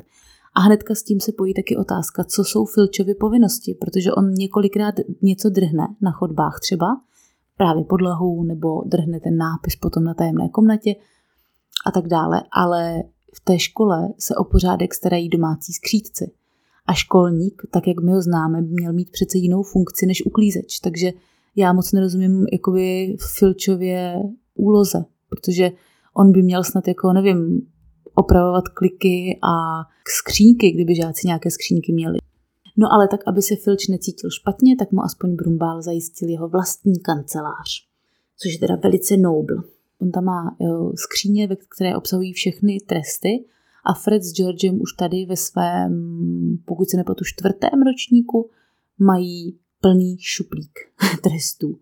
A 0.53 0.59
hnedka 0.59 0.95
s 0.95 1.03
tím 1.03 1.19
se 1.19 1.31
pojí 1.31 1.53
taky 1.53 1.77
otázka, 1.77 2.23
co 2.23 2.43
jsou 2.43 2.65
Filčovy 2.65 3.15
povinnosti, 3.15 3.77
protože 3.81 4.13
on 4.13 4.33
několikrát 4.33 4.95
něco 5.21 5.49
drhne 5.49 5.87
na 6.01 6.11
chodbách 6.11 6.59
třeba, 6.61 6.85
právě 7.57 7.83
podlahu, 7.83 8.43
nebo 8.43 8.81
drhne 8.85 9.19
ten 9.19 9.37
nápis 9.37 9.75
potom 9.75 10.03
na 10.03 10.13
tajemné 10.13 10.49
komnatě 10.49 10.95
a 11.85 11.91
tak 11.91 12.07
dále, 12.07 12.43
ale 12.51 13.03
v 13.35 13.39
té 13.43 13.59
škole 13.59 14.09
se 14.19 14.35
o 14.35 14.43
pořádek 14.43 14.93
starají 14.93 15.29
domácí 15.29 15.73
skřídci. 15.73 16.31
A 16.85 16.93
školník, 16.93 17.61
tak 17.71 17.87
jak 17.87 17.99
my 17.99 18.11
ho 18.11 18.21
známe, 18.21 18.61
měl 18.61 18.93
mít 18.93 19.11
přece 19.11 19.37
jinou 19.37 19.63
funkci 19.63 20.05
než 20.05 20.25
uklízeč, 20.25 20.79
takže 20.79 21.11
já 21.55 21.73
moc 21.73 21.91
nerozumím 21.91 22.45
jakoby 22.51 23.15
Filčově 23.37 24.23
úloze, 24.55 25.05
protože 25.29 25.71
on 26.13 26.31
by 26.31 26.43
měl 26.43 26.63
snad 26.63 26.87
jako, 26.87 27.13
nevím, 27.13 27.67
opravovat 28.19 28.67
kliky 28.67 29.39
a 29.43 29.83
skřínky, 30.07 30.71
kdyby 30.71 30.95
žáci 30.95 31.27
nějaké 31.27 31.51
skřínky 31.51 31.93
měli. 31.93 32.17
No 32.77 32.93
ale 32.93 33.07
tak, 33.07 33.21
aby 33.27 33.41
se 33.41 33.55
Filč 33.55 33.87
necítil 33.87 34.29
špatně, 34.29 34.75
tak 34.75 34.91
mu 34.91 35.03
aspoň 35.03 35.35
Brumbál 35.35 35.81
zajistil 35.81 36.29
jeho 36.29 36.47
vlastní 36.49 36.99
kancelář, 36.99 37.69
což 38.37 38.53
je 38.53 38.59
teda 38.59 38.75
velice 38.75 39.17
noble. 39.17 39.57
On 40.01 40.11
tam 40.11 40.23
má 40.23 40.55
jo, 40.59 40.91
skříně, 40.95 41.47
které 41.69 41.97
obsahují 41.97 42.33
všechny 42.33 42.77
tresty 42.87 43.45
a 43.85 43.93
Fred 43.93 44.23
s 44.23 44.33
Georgem 44.33 44.81
už 44.81 44.93
tady 44.93 45.25
ve 45.25 45.35
svém, 45.35 45.93
pokud 46.65 46.89
se 46.89 46.97
nepletu, 46.97 47.23
čtvrtém 47.23 47.81
ročníku 47.81 48.49
mají 48.99 49.59
plný 49.81 50.17
šuplík 50.19 50.79
trestů. 51.23 51.79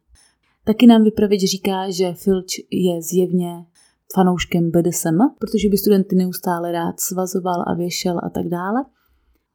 Taky 0.64 0.88
nám 0.88 1.04
vypravěč 1.04 1.42
říká, 1.42 1.92
že 1.92 2.14
Filč 2.14 2.60
je 2.72 3.02
zjevně 3.02 3.66
fanouškem 4.14 4.72
BDSM, 4.72 5.18
protože 5.40 5.70
by 5.70 5.78
studenty 5.78 6.16
neustále 6.16 6.72
rád 6.72 7.00
svazoval 7.00 7.64
a 7.68 7.74
věšel 7.74 8.18
a 8.24 8.30
tak 8.30 8.48
dále. 8.48 8.86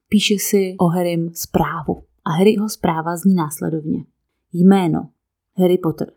Píše 0.09 0.35
si 0.39 0.75
o 0.79 0.87
Harrym 0.87 1.31
zprávu. 1.35 2.03
A 2.25 2.31
Harryho 2.31 2.69
zpráva 2.69 3.17
zní 3.17 3.35
následovně. 3.35 4.05
Jméno 4.53 5.09
Harry 5.57 5.79
Potter. 5.79 6.13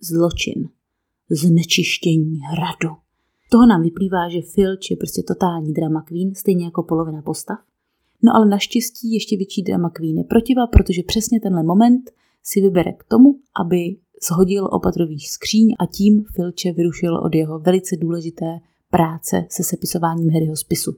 Zločin. 0.00 0.68
Znečištění 1.30 2.38
hradu. 2.38 2.96
Toho 3.50 3.66
nám 3.66 3.82
vyplývá, 3.82 4.28
že 4.28 4.40
Filch 4.54 4.90
je 4.90 4.96
prostě 4.96 5.22
totální 5.22 5.72
drama 5.72 6.02
queen, 6.02 6.34
stejně 6.34 6.64
jako 6.64 6.82
polovina 6.82 7.22
postav. 7.22 7.58
No 8.22 8.36
ale 8.36 8.46
naštěstí 8.46 9.12
ještě 9.12 9.36
větší 9.36 9.62
drama 9.62 9.90
queen 9.90 10.18
je 10.18 10.24
protiva, 10.24 10.66
protože 10.66 11.02
přesně 11.02 11.40
tenhle 11.40 11.62
moment 11.62 12.10
si 12.42 12.60
vybere 12.60 12.92
k 12.92 13.04
tomu, 13.04 13.28
aby 13.60 13.96
shodil 14.24 14.68
opatrový 14.72 15.20
skříň 15.20 15.74
a 15.78 15.86
tím 15.86 16.24
Filče 16.34 16.72
vyrušil 16.72 17.16
od 17.16 17.34
jeho 17.34 17.58
velice 17.58 17.96
důležité 17.96 18.58
práce 18.90 19.46
se 19.50 19.62
sepisováním 19.64 20.30
Harryho 20.30 20.56
spisu. 20.56 20.96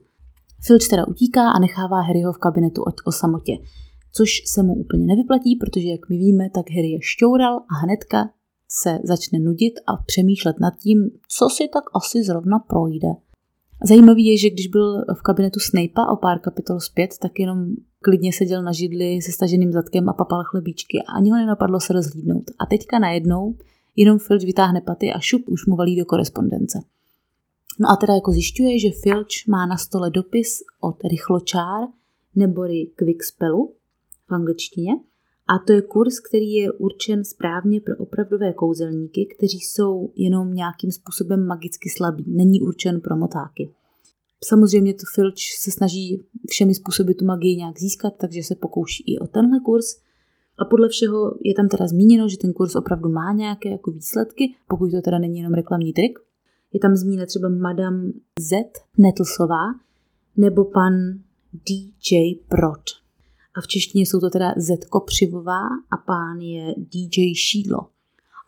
Filč 0.63 0.87
teda 0.87 1.07
utíká 1.07 1.51
a 1.51 1.59
nechává 1.59 2.01
Harryho 2.01 2.33
v 2.33 2.37
kabinetu 2.37 2.83
o 3.05 3.11
samotě. 3.11 3.53
což 4.13 4.29
se 4.47 4.63
mu 4.63 4.73
úplně 4.73 5.05
nevyplatí, 5.05 5.55
protože 5.55 5.87
jak 5.87 6.09
my 6.09 6.17
víme, 6.17 6.49
tak 6.49 6.69
Harry 6.69 6.89
je 6.89 6.99
šťoural 7.01 7.55
a 7.55 7.75
hnedka 7.83 8.29
se 8.69 8.99
začne 9.03 9.39
nudit 9.39 9.73
a 9.87 10.03
přemýšlet 10.05 10.59
nad 10.59 10.73
tím, 10.83 11.09
co 11.27 11.49
si 11.49 11.67
tak 11.73 11.83
asi 11.95 12.23
zrovna 12.23 12.59
projde. 12.59 13.07
Zajímavý 13.87 14.25
je, 14.25 14.37
že 14.37 14.49
když 14.49 14.67
byl 14.67 15.01
v 15.19 15.21
kabinetu 15.21 15.59
Snape'a 15.59 16.11
o 16.11 16.15
pár 16.15 16.39
kapitol 16.39 16.79
zpět, 16.79 17.09
tak 17.21 17.39
jenom 17.39 17.65
klidně 18.01 18.33
seděl 18.33 18.63
na 18.63 18.71
židli 18.71 19.21
se 19.21 19.31
staženým 19.31 19.71
zadkem 19.71 20.09
a 20.09 20.13
papal 20.13 20.43
chlebíčky 20.43 21.03
a 21.07 21.11
ani 21.11 21.31
ho 21.31 21.37
nenapadlo 21.37 21.79
se 21.79 21.93
rozhlídnout. 21.93 22.51
A 22.59 22.65
teďka 22.65 22.99
najednou 22.99 23.55
jenom 23.95 24.19
Filch 24.19 24.43
vytáhne 24.43 24.81
paty 24.81 25.13
a 25.13 25.19
šup 25.19 25.41
už 25.47 25.65
mu 25.65 25.75
valí 25.75 25.99
do 25.99 26.05
korespondence. 26.05 26.79
No 27.79 27.91
a 27.91 27.95
teda 27.95 28.13
jako 28.13 28.31
zjišťuje, 28.31 28.79
že 28.79 28.89
Filch 29.03 29.47
má 29.47 29.65
na 29.65 29.77
stole 29.77 30.09
dopis 30.09 30.59
od 30.79 31.03
rychločár 31.03 31.87
neboli 32.35 32.87
Quickspellu 32.95 33.73
v 34.27 34.33
angličtině 34.33 34.91
a 35.47 35.59
to 35.59 35.73
je 35.73 35.81
kurz, 35.81 36.19
který 36.19 36.51
je 36.51 36.71
určen 36.71 37.23
správně 37.23 37.81
pro 37.81 37.97
opravdové 37.97 38.53
kouzelníky, 38.53 39.25
kteří 39.25 39.59
jsou 39.59 40.11
jenom 40.15 40.53
nějakým 40.53 40.91
způsobem 40.91 41.45
magicky 41.45 41.89
slabí. 41.89 42.23
Není 42.27 42.61
určen 42.61 43.01
pro 43.01 43.15
motáky. 43.15 43.73
Samozřejmě 44.45 44.93
to 44.93 45.03
Filch 45.15 45.33
se 45.59 45.71
snaží 45.71 46.23
všemi 46.49 46.75
způsoby 46.75 47.11
tu 47.11 47.25
magii 47.25 47.55
nějak 47.55 47.79
získat, 47.79 48.13
takže 48.17 48.43
se 48.43 48.55
pokouší 48.55 49.03
i 49.07 49.19
o 49.19 49.27
tenhle 49.27 49.59
kurz. 49.59 49.85
A 50.57 50.65
podle 50.65 50.89
všeho 50.89 51.37
je 51.43 51.53
tam 51.53 51.67
teda 51.67 51.87
zmíněno, 51.87 52.29
že 52.29 52.37
ten 52.37 52.53
kurz 52.53 52.75
opravdu 52.75 53.09
má 53.09 53.33
nějaké 53.33 53.69
jako 53.69 53.91
výsledky, 53.91 54.55
pokud 54.67 54.91
to 54.91 55.01
teda 55.01 55.19
není 55.19 55.37
jenom 55.37 55.53
reklamní 55.53 55.93
trik. 55.93 56.19
Je 56.73 56.79
tam 56.79 56.95
zmíněna 56.95 57.25
třeba 57.25 57.49
Madame 57.49 58.11
Z. 58.39 58.51
Netlsová 58.97 59.65
nebo 60.37 60.65
pan 60.65 60.93
DJ 61.53 62.35
Prot. 62.47 62.83
A 63.57 63.61
v 63.61 63.67
češtině 63.67 64.05
jsou 64.05 64.19
to 64.19 64.29
teda 64.29 64.53
Z. 64.57 64.85
Kopřivová 64.85 65.61
a 65.91 65.97
pán 66.05 66.39
je 66.39 66.75
DJ 66.77 67.35
Šídlo. 67.35 67.79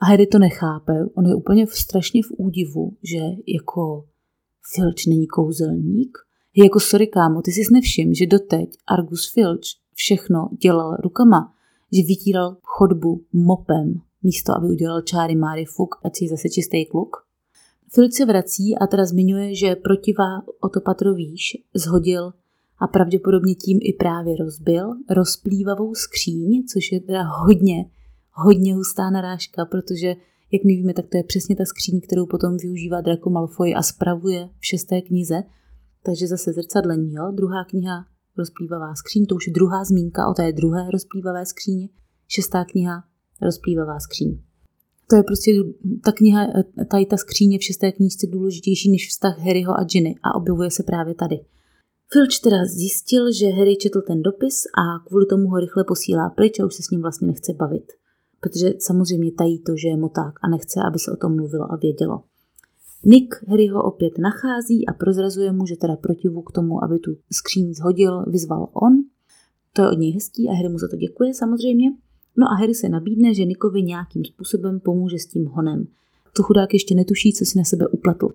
A 0.02 0.06
Harry 0.06 0.28
to 0.28 0.40
nechápe, 0.40 0.94
on 1.14 1.26
je 1.26 1.36
úplně 1.36 1.68
strašně 1.68 2.22
v 2.24 2.32
údivu, 2.38 2.98
že 3.04 3.20
jako 3.48 4.06
Filch 4.76 5.08
není 5.08 5.28
kouzelník. 5.28 6.18
Jako 6.56 6.80
sorry 6.80 7.08
kámo, 7.08 7.42
ty 7.42 7.52
jsi 7.52 7.62
nevšim, 7.74 8.14
že 8.14 8.26
doteď 8.26 8.70
Argus 8.88 9.34
Filch 9.34 9.60
všechno 9.94 10.50
dělal 10.62 10.98
rukama, 11.04 11.54
že 11.92 12.02
vytíral 12.08 12.58
chodbu 12.64 13.22
mopem, 13.34 14.02
místo 14.24 14.58
aby 14.58 14.68
udělal 14.68 15.02
čáry 15.02 15.36
Máry 15.36 15.66
Fuk, 15.66 15.96
ať 16.04 16.16
si 16.16 16.28
zase 16.28 16.50
čistý 16.50 16.86
kluk. 16.86 17.18
Filch 17.92 18.14
se 18.14 18.26
vrací 18.26 18.78
a 18.78 18.88
teda 18.88 19.06
zmiňuje, 19.06 19.56
že 19.56 19.76
protivá 19.76 20.42
o 20.60 20.70
to 20.70 20.82
patro 20.82 21.10
zhodil 21.74 22.34
a 22.80 22.88
pravděpodobně 22.88 23.56
tím 23.56 23.80
i 23.82 23.94
právě 23.94 24.38
rozbil 24.38 24.94
rozplývavou 25.10 25.96
skříň, 25.96 26.64
což 26.74 26.92
je 26.92 27.00
teda 27.00 27.24
hodně, 27.24 27.86
hodně 28.32 28.76
hustá 28.76 29.10
narážka, 29.10 29.66
protože 29.66 30.16
jak 30.54 30.64
my 30.64 30.74
víme, 30.74 30.94
tak 30.94 31.08
to 31.08 31.18
je 31.18 31.24
přesně 31.24 31.56
ta 31.56 31.66
skříň, 31.66 32.02
kterou 32.02 32.26
potom 32.26 32.58
využívá 32.58 33.02
Draco 33.02 33.30
Malfoy 33.30 33.74
a 33.74 33.82
spravuje 33.82 34.50
v 34.60 34.66
šesté 34.66 35.02
knize. 35.02 35.44
Takže 36.04 36.28
zase 36.28 36.54
zrcadlení, 36.54 37.14
jo? 37.14 37.32
Druhá 37.32 37.64
kniha 37.64 38.06
rozplývavá 38.38 38.96
skříň, 38.96 39.26
to 39.26 39.36
už 39.36 39.48
je 39.48 39.54
druhá 39.54 39.84
zmínka 39.84 40.28
o 40.28 40.34
té 40.34 40.52
druhé 40.52 40.92
rozplývavé 40.92 41.46
skříni. 41.46 41.90
Šestá 42.28 42.66
kniha 42.66 43.04
rozplývavá 43.42 44.00
skříň. 44.00 44.40
To 45.10 45.16
je 45.16 45.24
prostě 45.24 45.52
ta 46.04 46.12
kniha, 46.12 46.48
tady 46.92 47.06
ta 47.06 47.18
skříně 47.18 47.60
v 47.60 47.64
šesté 47.64 47.92
knížce 47.92 48.28
důležitější 48.28 48.92
než 48.92 49.10
vztah 49.10 49.40
Harryho 49.40 49.80
a 49.80 49.84
Ginny 49.84 50.16
a 50.24 50.36
objevuje 50.36 50.72
se 50.72 50.84
právě 50.84 51.16
tady. 51.16 51.40
Filch 52.14 52.40
teda 52.44 52.66
zjistil, 52.66 53.34
že 53.34 53.48
Harry 53.48 53.76
četl 53.76 54.02
ten 54.02 54.22
dopis 54.22 54.64
a 54.66 55.08
kvůli 55.08 55.26
tomu 55.26 55.50
ho 55.50 55.60
rychle 55.60 55.84
posílá 55.88 56.30
pryč 56.30 56.60
a 56.60 56.66
už 56.66 56.76
se 56.76 56.84
s 56.84 56.90
ním 56.90 57.02
vlastně 57.02 57.28
nechce 57.28 57.54
bavit. 57.54 58.03
Protože 58.44 58.74
samozřejmě 58.80 59.32
tají 59.32 59.60
to, 59.60 59.78
že 59.78 59.88
je 59.88 59.98
moták 59.98 60.34
a 60.44 60.48
nechce, 60.50 60.82
aby 60.88 61.00
se 61.00 61.12
o 61.12 61.16
tom 61.16 61.36
mluvilo 61.36 61.72
a 61.72 61.76
vědělo. 61.76 62.24
Nick 63.06 63.36
Harryho 63.48 63.84
opět 63.84 64.18
nachází 64.18 64.88
a 64.88 64.94
prozrazuje 64.94 65.52
mu, 65.52 65.66
že 65.66 65.76
teda 65.76 65.96
protivu 65.96 66.42
k 66.42 66.52
tomu, 66.52 66.84
aby 66.84 67.00
tu 67.00 67.12
skříň 67.32 67.74
zhodil, 67.74 68.26
vyzval 68.28 68.70
on. 68.74 68.94
To 69.74 69.82
je 69.82 69.90
od 69.90 69.98
něj 69.98 70.12
hezký 70.12 70.50
a 70.50 70.54
Harry 70.54 70.70
mu 70.70 70.78
za 70.78 70.88
to 70.88 70.96
děkuje 70.96 71.34
samozřejmě. 71.34 71.92
No 72.38 72.48
a 72.52 72.56
Harry 72.56 72.76
se 72.76 72.90
nabídne, 72.90 73.34
že 73.34 73.46
Nickovi 73.46 73.84
nějakým 73.84 74.26
způsobem 74.26 74.80
pomůže 74.80 75.20
s 75.20 75.26
tím 75.26 75.46
honem. 75.46 75.88
To 76.36 76.44
chudák 76.44 76.74
ještě 76.74 76.96
netuší, 76.96 77.34
co 77.34 77.46
si 77.46 77.58
na 77.58 77.64
sebe 77.64 77.88
upletl 77.88 78.30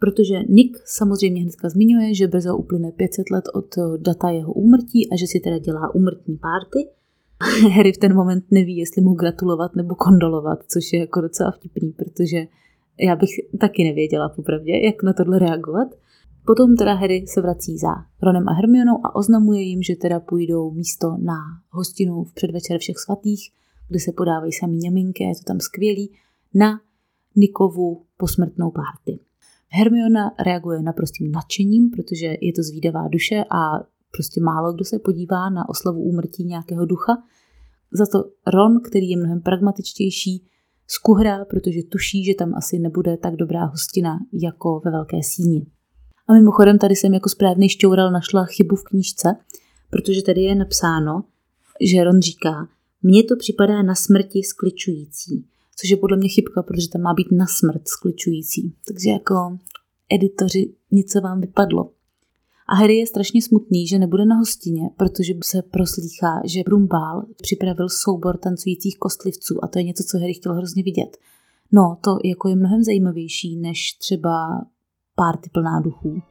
protože 0.00 0.34
Nick 0.48 0.78
samozřejmě 0.86 1.42
hnedka 1.42 1.68
zmiňuje, 1.68 2.14
že 2.14 2.28
brzo 2.28 2.56
uplyne 2.56 2.92
500 2.92 3.30
let 3.30 3.44
od 3.54 3.74
data 3.96 4.30
jeho 4.30 4.52
úmrtí 4.52 5.12
a 5.12 5.16
že 5.16 5.26
si 5.26 5.40
teda 5.40 5.58
dělá 5.58 5.94
úmrtní 5.94 6.36
párty. 6.36 6.88
Harry 7.74 7.92
v 7.92 7.98
ten 7.98 8.14
moment 8.14 8.44
neví, 8.50 8.76
jestli 8.76 9.02
mu 9.02 9.14
gratulovat 9.14 9.76
nebo 9.76 9.94
kondolovat, 9.94 10.58
což 10.68 10.92
je 10.92 11.00
jako 11.00 11.20
docela 11.20 11.50
vtipný, 11.50 11.92
protože 11.92 12.46
já 13.00 13.16
bych 13.16 13.30
taky 13.60 13.84
nevěděla 13.84 14.28
popravdě, 14.28 14.72
jak 14.72 15.02
na 15.02 15.12
tohle 15.12 15.38
reagovat. 15.38 15.88
Potom 16.46 16.76
teda 16.76 16.94
Harry 16.94 17.24
se 17.26 17.40
vrací 17.40 17.78
za 17.78 17.88
Ronem 18.22 18.48
a 18.48 18.52
Hermionou 18.52 19.06
a 19.06 19.14
oznamuje 19.14 19.62
jim, 19.62 19.82
že 19.82 19.96
teda 19.96 20.20
půjdou 20.20 20.70
místo 20.70 21.16
na 21.20 21.34
hostinu 21.70 22.24
v 22.24 22.34
předvečer 22.34 22.78
všech 22.78 22.98
svatých, 22.98 23.50
kde 23.88 24.00
se 24.00 24.12
podávají 24.12 24.52
samý 24.52 24.78
ňaminky, 24.78 25.24
je 25.24 25.34
to 25.34 25.44
tam 25.46 25.60
skvělý, 25.60 26.12
na 26.54 26.80
Nikovu 27.36 28.02
posmrtnou 28.16 28.70
párty. 28.70 29.20
Hermiona 29.68 30.30
reaguje 30.46 30.82
naprostým 30.82 31.32
nadšením, 31.32 31.90
protože 31.90 32.36
je 32.40 32.52
to 32.52 32.62
zvídavá 32.62 33.08
duše 33.08 33.44
a 33.50 33.80
prostě 34.12 34.40
málo 34.40 34.72
kdo 34.72 34.84
se 34.84 34.98
podívá 34.98 35.50
na 35.50 35.68
oslavu 35.68 36.02
úmrtí 36.02 36.44
nějakého 36.44 36.86
ducha. 36.86 37.12
Za 37.92 38.06
to 38.06 38.24
Ron, 38.46 38.80
který 38.80 39.10
je 39.10 39.16
mnohem 39.16 39.40
pragmatičtější, 39.40 40.46
skuhrá, 40.86 41.44
protože 41.44 41.82
tuší, 41.82 42.24
že 42.24 42.34
tam 42.34 42.54
asi 42.54 42.78
nebude 42.78 43.16
tak 43.16 43.36
dobrá 43.36 43.64
hostina 43.64 44.18
jako 44.32 44.80
ve 44.84 44.90
Velké 44.90 45.22
síni. 45.22 45.66
A 46.28 46.32
mimochodem 46.32 46.78
tady 46.78 46.96
jsem 46.96 47.14
jako 47.14 47.28
správný 47.28 47.68
šťoural 47.68 48.10
našla 48.10 48.44
chybu 48.44 48.76
v 48.76 48.84
knížce, 48.84 49.28
protože 49.90 50.22
tady 50.22 50.40
je 50.40 50.54
napsáno, 50.54 51.24
že 51.80 52.04
Ron 52.04 52.20
říká, 52.20 52.68
mně 53.02 53.24
to 53.24 53.36
připadá 53.36 53.82
na 53.82 53.94
smrti 53.94 54.42
skličující 54.42 55.44
což 55.80 55.90
je 55.90 55.96
podle 55.96 56.16
mě 56.16 56.28
chybka, 56.28 56.62
protože 56.62 56.88
tam 56.88 57.02
má 57.02 57.14
být 57.14 57.32
na 57.32 57.46
smrt 57.46 57.88
skličující. 57.88 58.74
Takže 58.86 59.10
jako 59.10 59.58
editoři 60.12 60.74
něco 60.90 61.20
vám 61.20 61.40
vypadlo. 61.40 61.90
A 62.70 62.74
Harry 62.74 62.96
je 62.96 63.06
strašně 63.06 63.42
smutný, 63.42 63.86
že 63.86 63.98
nebude 63.98 64.24
na 64.24 64.36
hostině, 64.36 64.90
protože 64.96 65.34
se 65.44 65.62
proslýchá, 65.62 66.40
že 66.44 66.62
Brumbál 66.64 67.26
připravil 67.42 67.88
soubor 67.88 68.38
tancujících 68.38 68.98
kostlivců 68.98 69.64
a 69.64 69.68
to 69.68 69.78
je 69.78 69.82
něco, 69.82 70.04
co 70.04 70.18
Harry 70.18 70.34
chtěl 70.34 70.54
hrozně 70.54 70.82
vidět. 70.82 71.16
No, 71.72 71.96
to 72.00 72.18
jako 72.24 72.48
je 72.48 72.56
mnohem 72.56 72.84
zajímavější 72.84 73.56
než 73.56 73.92
třeba 73.92 74.64
párty 75.14 75.50
plná 75.52 75.80
duchů. 75.80 76.22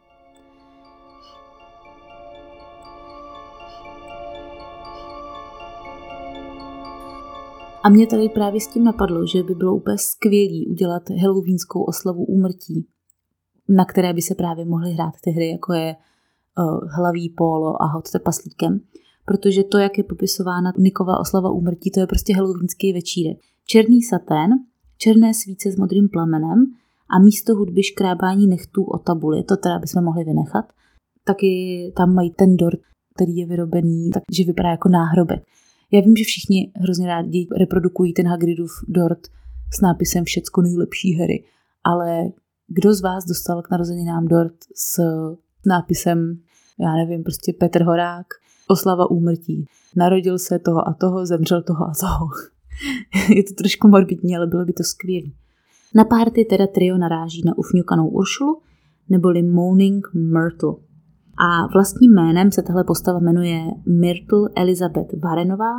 A 7.84 7.89
mě 7.89 8.08
tady 8.08 8.29
právě 8.29 8.62
s 8.62 8.67
tím 8.67 8.84
napadlo, 8.84 9.27
že 9.27 9.43
by 9.43 9.55
bylo 9.55 9.75
úplně 9.75 9.98
skvělý 9.98 10.67
udělat 10.67 11.10
halloweenskou 11.10 11.84
oslavu 11.84 12.25
úmrtí, 12.25 12.88
na 13.69 13.86
které 13.86 14.13
by 14.13 14.22
se 14.22 14.36
právě 14.36 14.65
mohly 14.65 14.91
hrát 14.91 15.13
ty 15.24 15.31
hry, 15.31 15.50
jako 15.50 15.74
je 15.74 15.96
Hlaví 16.96 17.29
polo 17.29 17.82
a 17.82 17.86
Hot 17.86 18.12
trpaslíkem, 18.12 18.79
protože 19.25 19.63
to, 19.63 19.77
jak 19.77 19.98
je 19.98 20.03
popisována 20.03 20.74
Nikova 20.77 21.20
oslava 21.20 21.50
úmrtí, 21.51 21.91
to 21.91 22.00
je 22.00 22.08
prostě 22.08 22.36
halloweenský 22.36 22.94
večírek. 22.94 23.38
Černý 23.65 24.01
satén, 24.01 24.50
černé 24.98 25.34
svíce 25.34 25.72
s 25.72 25.75
modrým 25.75 26.10
plamenem 26.10 26.65
a 27.10 27.20
místo 27.20 27.56
hudby 27.56 27.84
škrábání 27.84 28.48
nechtů 28.48 28.84
o 28.84 28.98
tabuli, 28.98 29.44
to 29.44 29.58
teda 29.58 29.79
bychom 29.79 30.03
mohli 30.03 30.24
vynechat. 30.24 30.65
Taky 31.24 31.94
tam 31.96 32.13
mají 32.13 32.32
ten 32.32 32.58
dort, 32.58 32.79
který 33.15 33.36
je 33.36 33.46
vyrobený, 33.46 34.10
takže 34.10 34.44
vypadá 34.46 34.70
jako 34.70 34.89
náhrobek. 34.89 35.44
Já 35.91 36.01
vím, 36.01 36.15
že 36.15 36.24
všichni 36.24 36.72
hrozně 36.75 37.08
rádi 37.08 37.48
reprodukují 37.58 38.13
ten 38.13 38.27
Hagridův 38.27 38.72
dort 38.88 39.27
s 39.74 39.82
nápisem 39.82 40.24
Všecko 40.24 40.62
nejlepší 40.62 41.13
hery, 41.13 41.44
ale 41.84 42.24
kdo 42.68 42.94
z 42.94 43.01
vás 43.01 43.25
dostal 43.25 43.62
k 43.62 43.72
narozeninám 43.72 44.27
dort 44.27 44.56
s 44.75 45.01
nápisem, 45.66 46.39
já 46.80 46.96
nevím, 46.96 47.24
prostě 47.24 47.54
Petr 47.54 47.84
Horák, 47.84 48.28
oslava 48.68 49.12
úmrtí. 49.12 49.66
Narodil 49.96 50.39
se 50.39 50.60
toho 50.60 50.88
a 50.88 50.94
toho, 50.94 51.25
zemřel 51.25 51.63
toho 51.63 51.86
a 51.86 51.92
toho. 52.00 52.28
Je 53.36 53.44
to 53.44 53.54
trošku 53.54 53.88
morbidní, 53.88 54.38
ale 54.38 54.48
bylo 54.48 54.66
by 54.66 54.74
to 54.74 54.84
skvělé. 54.84 55.28
Na 55.96 56.04
párty 56.04 56.46
teda 56.46 56.68
trio 56.68 56.98
naráží 56.98 57.42
na 57.46 57.58
ufňukanou 57.58 58.08
Uršulu, 58.08 58.62
neboli 59.10 59.44
Moaning 59.44 60.08
Myrtle. 60.13 60.75
A 61.38 61.68
vlastním 61.68 62.13
jménem 62.13 62.51
se 62.51 62.62
tahle 62.62 62.84
postava 62.84 63.20
jmenuje 63.20 63.60
Myrtle 63.86 64.50
Elizabeth 64.56 65.13
Varenová 65.24 65.74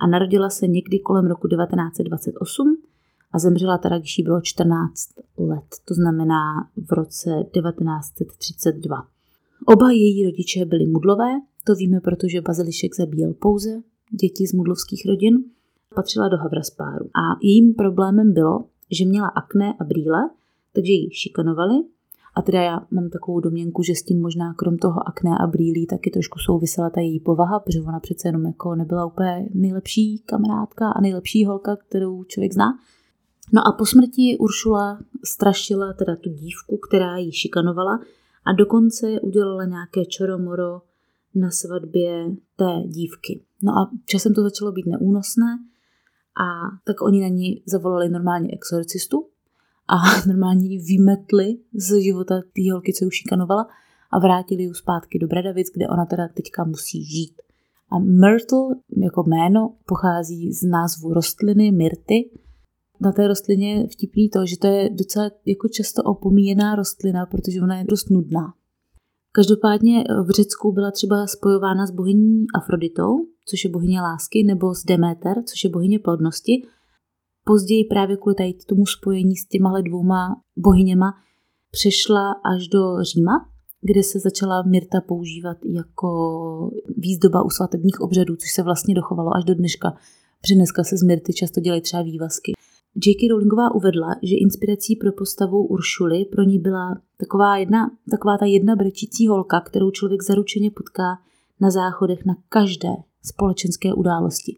a 0.00 0.06
narodila 0.06 0.50
se 0.50 0.66
někdy 0.66 0.98
kolem 0.98 1.26
roku 1.26 1.48
1928 1.48 2.76
a 3.32 3.38
zemřela 3.38 3.78
teda, 3.78 3.98
když 3.98 4.18
jí 4.18 4.24
bylo 4.24 4.40
14 4.40 5.08
let, 5.38 5.64
to 5.84 5.94
znamená 5.94 6.68
v 6.88 6.92
roce 6.92 7.30
1932. 7.30 9.06
Oba 9.66 9.90
její 9.90 10.24
rodiče 10.24 10.64
byli 10.64 10.86
mudlové, 10.86 11.30
To 11.64 11.74
víme, 11.74 12.00
protože 12.00 12.40
Bazilišek 12.40 12.96
zabíjel 12.96 13.34
pouze 13.34 13.82
děti 14.20 14.46
z 14.46 14.52
mudlovských 14.52 15.06
rodin. 15.06 15.44
Patřila 15.94 16.28
do 16.28 16.36
Havraspáru. 16.36 17.04
A 17.04 17.38
jejím 17.42 17.74
problémem 17.74 18.32
bylo, 18.32 18.64
že 18.90 19.04
měla 19.04 19.28
akné 19.28 19.74
a 19.80 19.84
brýle, 19.84 20.30
takže 20.72 20.92
ji 20.92 21.10
šikanovali. 21.10 21.74
A 22.34 22.42
teda 22.42 22.62
já 22.62 22.86
mám 22.90 23.10
takovou 23.10 23.40
domněnku, 23.40 23.82
že 23.82 23.94
s 23.94 24.02
tím 24.02 24.20
možná 24.20 24.54
krom 24.54 24.78
toho 24.78 25.08
akné 25.08 25.30
a 25.40 25.46
brýlí 25.46 25.86
taky 25.86 26.10
trošku 26.10 26.38
souvisela 26.38 26.90
ta 26.90 27.00
její 27.00 27.20
povaha, 27.20 27.60
protože 27.60 27.80
ona 27.80 28.00
přece 28.00 28.28
jenom 28.28 28.46
jako 28.46 28.74
nebyla 28.74 29.06
úplně 29.06 29.48
nejlepší 29.54 30.18
kamarádka 30.18 30.88
a 30.88 31.00
nejlepší 31.00 31.44
holka, 31.44 31.76
kterou 31.76 32.24
člověk 32.24 32.52
zná. 32.52 32.78
No 33.52 33.60
a 33.68 33.72
po 33.72 33.86
smrti 33.86 34.38
Uršula 34.38 34.98
strašila 35.24 35.92
teda 35.92 36.16
tu 36.16 36.30
dívku, 36.30 36.76
která 36.76 37.16
ji 37.16 37.32
šikanovala 37.32 38.00
a 38.44 38.52
dokonce 38.52 39.20
udělala 39.20 39.64
nějaké 39.64 40.04
čoromoro 40.04 40.82
na 41.34 41.50
svatbě 41.50 42.26
té 42.56 42.82
dívky. 42.86 43.40
No 43.62 43.72
a 43.72 43.90
časem 44.06 44.34
to 44.34 44.42
začalo 44.42 44.72
být 44.72 44.86
neúnosné 44.86 45.58
a 46.36 46.76
tak 46.84 47.02
oni 47.02 47.20
na 47.20 47.28
ní 47.28 47.62
zavolali 47.66 48.08
normálně 48.08 48.48
exorcistu 48.52 49.26
a 49.88 49.96
normálně 50.26 50.66
ji 50.66 50.78
vymetli 50.78 51.58
z 51.74 52.02
života 52.02 52.34
té 52.34 52.72
holky, 52.72 52.92
co 52.92 53.04
ji 53.04 53.10
šikanovala 53.10 53.68
a 54.10 54.18
vrátili 54.18 54.62
ji 54.62 54.74
zpátky 54.74 55.18
do 55.18 55.26
Bradavic, 55.26 55.70
kde 55.74 55.88
ona 55.88 56.06
teda 56.06 56.28
teďka 56.28 56.64
musí 56.64 57.04
žít. 57.04 57.42
A 57.90 57.98
Myrtle 57.98 58.74
jako 58.96 59.22
jméno 59.22 59.74
pochází 59.86 60.52
z 60.52 60.62
názvu 60.62 61.14
rostliny 61.14 61.72
Myrty. 61.72 62.30
Na 63.02 63.12
té 63.12 63.28
rostlině 63.28 63.86
vtipný 63.86 64.28
to, 64.28 64.46
že 64.46 64.58
to 64.58 64.66
je 64.66 64.90
docela 64.90 65.30
jako 65.46 65.68
často 65.68 66.02
opomíjená 66.02 66.74
rostlina, 66.74 67.26
protože 67.26 67.60
ona 67.62 67.78
je 67.78 67.84
dost 67.84 68.10
nudná. 68.10 68.54
Každopádně 69.32 70.04
v 70.26 70.30
Řecku 70.30 70.72
byla 70.72 70.90
třeba 70.90 71.26
spojována 71.26 71.86
s 71.86 71.90
bohyní 71.90 72.46
Afroditou, 72.54 73.26
což 73.48 73.64
je 73.64 73.70
bohyně 73.70 74.00
lásky, 74.00 74.44
nebo 74.44 74.74
s 74.74 74.84
Deméter, 74.84 75.42
což 75.46 75.64
je 75.64 75.70
bohyně 75.70 75.98
plodnosti. 75.98 76.62
Později 77.44 77.84
právě 77.84 78.16
kvůli 78.16 78.34
tady 78.34 78.54
tomu 78.66 78.86
spojení 78.86 79.36
s 79.36 79.46
těmahle 79.46 79.82
dvouma 79.82 80.40
bohyněma 80.56 81.14
přešla 81.70 82.32
až 82.32 82.68
do 82.68 83.02
Říma, 83.02 83.32
kde 83.80 84.02
se 84.02 84.18
začala 84.18 84.62
Mirta 84.62 85.00
používat 85.00 85.56
jako 85.64 86.70
výzdoba 86.96 87.42
u 87.42 87.50
svatebních 87.50 88.00
obřadů, 88.00 88.36
což 88.36 88.50
se 88.52 88.62
vlastně 88.62 88.94
dochovalo 88.94 89.36
až 89.36 89.44
do 89.44 89.54
dneška. 89.54 89.90
Protože 90.40 90.54
dneska 90.54 90.84
se 90.84 90.96
z 90.96 91.02
Mirty 91.02 91.32
často 91.32 91.60
dělají 91.60 91.82
třeba 91.82 92.02
vývazky. 92.02 92.52
J.K. 92.96 93.28
Rowlingová 93.30 93.74
uvedla, 93.74 94.16
že 94.22 94.36
inspirací 94.36 94.96
pro 94.96 95.12
postavu 95.12 95.66
Uršuly 95.66 96.24
pro 96.24 96.42
ní 96.42 96.58
byla 96.58 97.00
taková, 97.16 97.56
jedna, 97.56 97.90
taková 98.10 98.38
ta 98.38 98.46
jedna 98.46 98.76
brečící 98.76 99.28
holka, 99.28 99.60
kterou 99.60 99.90
člověk 99.90 100.22
zaručeně 100.22 100.70
potká 100.70 101.18
na 101.60 101.70
záchodech 101.70 102.24
na 102.24 102.34
každé 102.48 102.88
společenské 103.22 103.94
události. 103.94 104.56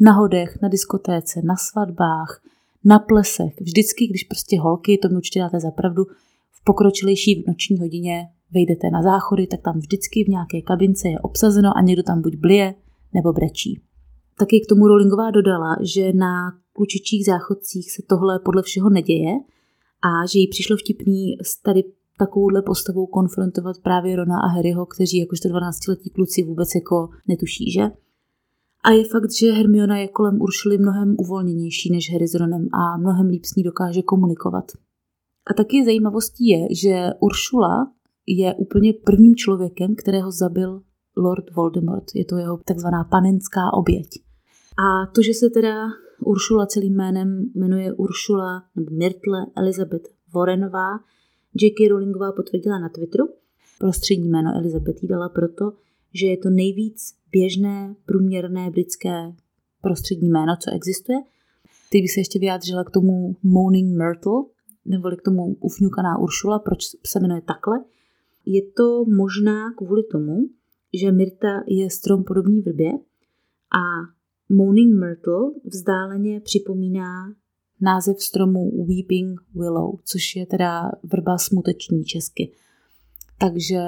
Na 0.00 0.12
hodech, 0.12 0.58
na 0.62 0.68
diskotéce, 0.68 1.40
na 1.44 1.56
svatbách, 1.56 2.40
na 2.84 2.98
plesech. 2.98 3.60
Vždycky, 3.60 4.06
když 4.06 4.24
prostě 4.24 4.60
holky, 4.60 4.98
to 4.98 5.08
mi 5.08 5.16
určitě 5.16 5.40
dáte 5.40 5.60
zapravdu, 5.60 6.04
v 6.52 6.64
pokročilejší 6.64 7.44
noční 7.46 7.78
hodině 7.78 8.28
vejdete 8.52 8.90
na 8.90 9.02
záchody, 9.02 9.46
tak 9.46 9.60
tam 9.60 9.78
vždycky 9.78 10.24
v 10.24 10.28
nějaké 10.28 10.62
kabince 10.62 11.08
je 11.08 11.18
obsazeno 11.18 11.76
a 11.76 11.80
někdo 11.80 12.02
tam 12.02 12.22
buď 12.22 12.36
blije 12.36 12.74
nebo 13.14 13.32
brečí. 13.32 13.80
Taky 14.38 14.60
k 14.60 14.68
tomu 14.68 14.88
Rowlingová 14.88 15.30
dodala, 15.30 15.76
že 15.80 16.12
na 16.12 16.52
klučičích 16.76 17.26
záchodcích 17.26 17.92
se 17.92 18.02
tohle 18.08 18.40
podle 18.44 18.62
všeho 18.62 18.90
neděje 18.90 19.32
a 20.08 20.26
že 20.32 20.38
jí 20.38 20.48
přišlo 20.48 20.76
vtipný 20.76 21.36
s 21.42 21.62
tady 21.62 21.84
takovouhle 22.18 22.62
postavou 22.62 23.06
konfrontovat 23.06 23.76
právě 23.82 24.16
Rona 24.16 24.36
a 24.44 24.46
Harryho, 24.46 24.86
kteří 24.86 25.18
jakožto 25.18 25.48
12-letí 25.48 26.10
kluci 26.10 26.42
vůbec 26.42 26.68
jako 26.74 27.08
netuší, 27.28 27.70
že? 27.70 27.82
A 28.84 28.90
je 28.90 29.04
fakt, 29.04 29.32
že 29.32 29.52
Hermiona 29.52 29.98
je 29.98 30.08
kolem 30.08 30.40
Uršuly 30.40 30.78
mnohem 30.78 31.16
uvolněnější 31.18 31.92
než 31.92 32.12
Harry 32.12 32.28
s 32.28 32.34
Ronem 32.34 32.68
a 32.72 32.96
mnohem 32.96 33.26
líp 33.26 33.44
s 33.44 33.54
ní 33.54 33.62
dokáže 33.62 34.02
komunikovat. 34.02 34.64
A 35.50 35.54
taky 35.54 35.84
zajímavostí 35.84 36.48
je, 36.48 36.68
že 36.74 37.10
Uršula 37.20 37.92
je 38.26 38.54
úplně 38.54 38.92
prvním 38.92 39.34
člověkem, 39.34 39.94
kterého 39.96 40.30
zabil 40.32 40.82
Lord 41.16 41.54
Voldemort. 41.56 42.04
Je 42.14 42.24
to 42.24 42.36
jeho 42.36 42.60
takzvaná 42.64 43.04
panenská 43.04 43.72
oběť. 43.72 44.08
A 44.78 45.06
to, 45.14 45.22
že 45.22 45.34
se 45.34 45.50
teda 45.50 45.74
Uršula 46.24 46.66
celým 46.66 46.96
jménem 46.96 47.50
jmenuje 47.54 47.92
Uršula 47.92 48.64
nebo 48.76 48.90
Myrtle 48.90 49.46
Elizabeth 49.56 50.08
Warrenová, 50.34 50.88
J.K. 51.54 51.88
Rowlingová 51.88 52.32
potvrdila 52.32 52.78
na 52.78 52.88
Twitteru. 52.88 53.24
Prostřední 53.78 54.28
jméno 54.28 54.50
Elizabeth 54.56 55.02
jí 55.02 55.08
dala 55.08 55.28
proto, 55.28 55.72
že 56.14 56.26
je 56.26 56.36
to 56.36 56.50
nejvíc 56.50 57.14
běžné, 57.32 57.94
průměrné 58.06 58.70
britské 58.70 59.32
prostřední 59.82 60.28
jméno, 60.28 60.56
co 60.60 60.70
existuje. 60.74 61.18
Teď 61.92 62.02
bych 62.02 62.12
se 62.12 62.20
ještě 62.20 62.38
vyjádřila 62.38 62.84
k 62.84 62.90
tomu 62.90 63.36
Moaning 63.42 63.96
Myrtle, 63.96 64.42
nebo 64.84 65.10
k 65.10 65.22
tomu 65.22 65.56
ufňukaná 65.60 66.18
Uršula, 66.18 66.58
proč 66.58 66.78
se 67.06 67.20
jmenuje 67.20 67.40
takhle. 67.40 67.84
Je 68.46 68.62
to 68.62 69.04
možná 69.04 69.72
kvůli 69.76 70.02
tomu, 70.02 70.38
že 70.94 71.12
Myrta 71.12 71.62
je 71.66 71.90
strom 71.90 72.24
podobný 72.24 72.60
vrbě 72.60 72.90
a 73.72 73.84
Moaning 74.48 74.94
Myrtle 75.00 75.50
vzdáleně 75.64 76.40
připomíná 76.40 77.34
název 77.80 78.20
stromu 78.20 78.86
Weeping 78.86 79.40
Willow, 79.54 79.94
což 80.04 80.36
je 80.36 80.46
teda 80.46 80.90
vrba 81.12 81.38
smuteční 81.38 82.04
česky. 82.04 82.52
Takže 83.40 83.80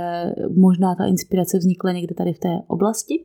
možná 0.57 0.95
ta 0.95 1.07
inspirace 1.07 1.59
vznikla 1.59 1.93
někde 1.93 2.15
tady 2.15 2.33
v 2.33 2.39
té 2.39 2.59
oblasti. 2.67 3.25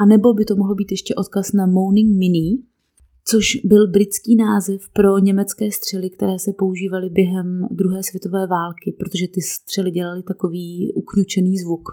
A 0.00 0.06
nebo 0.06 0.34
by 0.34 0.44
to 0.44 0.56
mohlo 0.56 0.74
být 0.74 0.90
ještě 0.90 1.14
odkaz 1.14 1.52
na 1.52 1.66
Moaning 1.66 2.18
Mini, 2.18 2.58
což 3.24 3.56
byl 3.64 3.90
britský 3.90 4.36
název 4.36 4.88
pro 4.92 5.18
německé 5.18 5.72
střely, 5.72 6.10
které 6.10 6.38
se 6.38 6.52
používaly 6.52 7.10
během 7.10 7.68
druhé 7.70 8.02
světové 8.02 8.46
války, 8.46 8.96
protože 8.98 9.28
ty 9.28 9.40
střely 9.40 9.90
dělaly 9.90 10.22
takový 10.22 10.92
ukňučený 10.94 11.58
zvuk. 11.58 11.88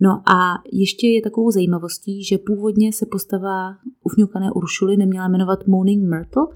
No 0.00 0.10
a 0.10 0.54
ještě 0.72 1.06
je 1.06 1.22
takovou 1.22 1.50
zajímavostí, 1.50 2.24
že 2.24 2.38
původně 2.38 2.92
se 2.92 3.06
postava 3.06 3.76
ufňukané 4.02 4.52
Uršuly 4.52 4.96
neměla 4.96 5.28
jmenovat 5.28 5.66
Moaning 5.66 6.08
Myrtle, 6.08 6.46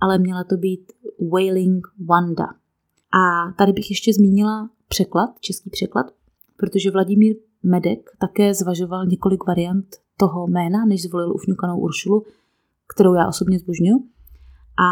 ale 0.00 0.18
měla 0.18 0.44
to 0.44 0.56
být 0.56 0.92
Wailing 1.32 1.86
Wanda. 2.08 2.46
A 3.12 3.52
tady 3.58 3.72
bych 3.72 3.90
ještě 3.90 4.12
zmínila 4.12 4.70
překlad, 4.88 5.30
český 5.40 5.70
překlad, 5.70 6.06
protože 6.56 6.90
Vladimír 6.90 7.36
Medek 7.62 8.10
také 8.20 8.54
zvažoval 8.54 9.06
několik 9.06 9.46
variant 9.46 9.86
toho 10.16 10.46
jména, 10.46 10.84
než 10.84 11.02
zvolil 11.02 11.34
ufňukanou 11.34 11.78
Uršulu, 11.78 12.22
kterou 12.94 13.14
já 13.14 13.28
osobně 13.28 13.58
zbožňuji. 13.58 13.98
A 14.78 14.88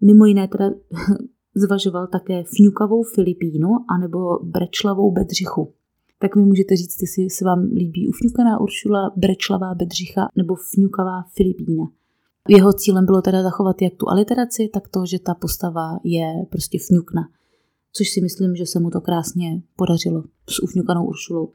mimo 0.00 0.24
jiné 0.24 0.48
teda 0.48 0.70
zvažoval 1.54 2.06
také 2.06 2.44
fňukavou 2.56 3.02
Filipínu 3.02 3.68
anebo 3.88 4.38
brečlavou 4.44 5.12
Bedřichu 5.12 5.72
tak 6.18 6.36
mi 6.36 6.42
můžete 6.42 6.76
říct, 6.76 7.02
jestli 7.02 7.30
se 7.30 7.44
vám 7.44 7.62
líbí 7.62 8.08
ufňukaná 8.08 8.60
Uršula, 8.60 9.12
brečlavá 9.16 9.74
Bedřicha 9.74 10.28
nebo 10.36 10.54
fňukavá 10.54 11.22
Filipína. 11.34 11.84
Jeho 12.48 12.72
cílem 12.72 13.06
bylo 13.06 13.22
teda 13.22 13.42
zachovat 13.42 13.82
jak 13.82 13.94
tu 13.94 14.08
aliteraci, 14.08 14.70
tak 14.72 14.88
to, 14.88 15.06
že 15.06 15.18
ta 15.18 15.34
postava 15.34 15.98
je 16.04 16.26
prostě 16.50 16.78
fňukna. 16.86 17.22
Což 17.92 18.10
si 18.10 18.20
myslím, 18.20 18.56
že 18.56 18.66
se 18.66 18.80
mu 18.80 18.90
to 18.90 19.00
krásně 19.00 19.62
podařilo 19.76 20.24
s 20.48 20.62
ufňukanou 20.62 21.06
Uršulou. 21.06 21.52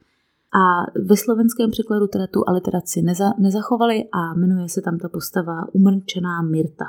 A 0.52 0.90
ve 1.06 1.16
slovenském 1.16 1.70
překladu 1.70 2.06
teda 2.06 2.26
tu 2.26 2.48
aliteraci 2.48 3.02
neza, 3.02 3.30
nezachovali 3.38 4.04
a 4.12 4.34
jmenuje 4.34 4.68
se 4.68 4.82
tam 4.82 4.98
ta 4.98 5.08
postava 5.08 5.74
umrčená 5.74 6.42
Mirta. 6.42 6.84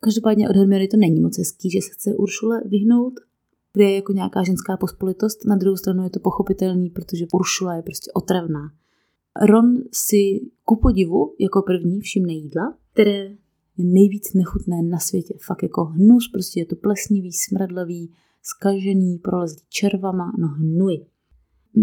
Každopádně 0.00 0.48
od 0.48 0.56
Hermiony 0.56 0.88
to 0.88 0.96
není 0.96 1.20
moc 1.20 1.38
hezký, 1.38 1.70
že 1.70 1.78
se 1.82 1.90
chce 1.92 2.14
Uršule 2.14 2.62
vyhnout 2.64 3.14
kde 3.74 3.84
je 3.84 3.94
jako 3.94 4.12
nějaká 4.12 4.42
ženská 4.42 4.76
pospolitost. 4.76 5.44
Na 5.44 5.56
druhou 5.56 5.76
stranu 5.76 6.04
je 6.04 6.10
to 6.10 6.20
pochopitelný, 6.20 6.90
protože 6.90 7.26
Uršula 7.32 7.74
je 7.74 7.82
prostě 7.82 8.10
otravná. 8.14 8.72
Ron 9.42 9.76
si 9.92 10.40
ku 10.64 10.76
podivu 10.76 11.34
jako 11.40 11.62
první 11.62 12.00
všimne 12.00 12.32
jídla, 12.32 12.78
které 12.92 13.36
je 13.76 13.84
nejvíc 13.84 14.34
nechutné 14.34 14.82
na 14.82 14.98
světě. 14.98 15.34
Fakt 15.46 15.62
jako 15.62 15.84
hnus, 15.84 16.28
prostě 16.32 16.60
je 16.60 16.66
to 16.66 16.76
plesnivý, 16.76 17.32
smradlavý, 17.32 18.12
skažený, 18.42 19.18
prolezlý 19.18 19.62
červama, 19.68 20.32
no 20.38 20.48
hnuj. 20.48 21.06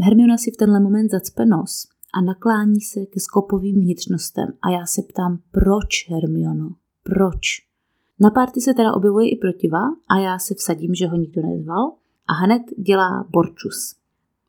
Hermiona 0.01 0.37
si 0.37 0.51
v 0.51 0.57
tenhle 0.57 0.79
moment 0.79 1.11
zacpe 1.11 1.45
nos 1.45 1.87
a 2.13 2.21
naklání 2.21 2.81
se 2.81 3.05
ke 3.05 3.19
skopovým 3.19 3.81
vnitřnostem 3.81 4.47
a 4.61 4.69
já 4.69 4.85
se 4.85 5.01
ptám, 5.01 5.39
proč 5.51 6.09
Hermiono, 6.09 6.75
proč? 7.03 7.70
Na 8.21 8.29
párty 8.29 8.61
se 8.61 8.73
teda 8.73 8.93
objevuje 8.93 9.29
i 9.29 9.35
protiva 9.35 9.79
a 10.09 10.19
já 10.19 10.39
se 10.39 10.53
vsadím, 10.55 10.95
že 10.95 11.07
ho 11.07 11.17
nikdo 11.17 11.41
nezval 11.41 11.91
a 12.27 12.33
hned 12.33 12.61
dělá 12.77 13.25
borčus. 13.29 13.95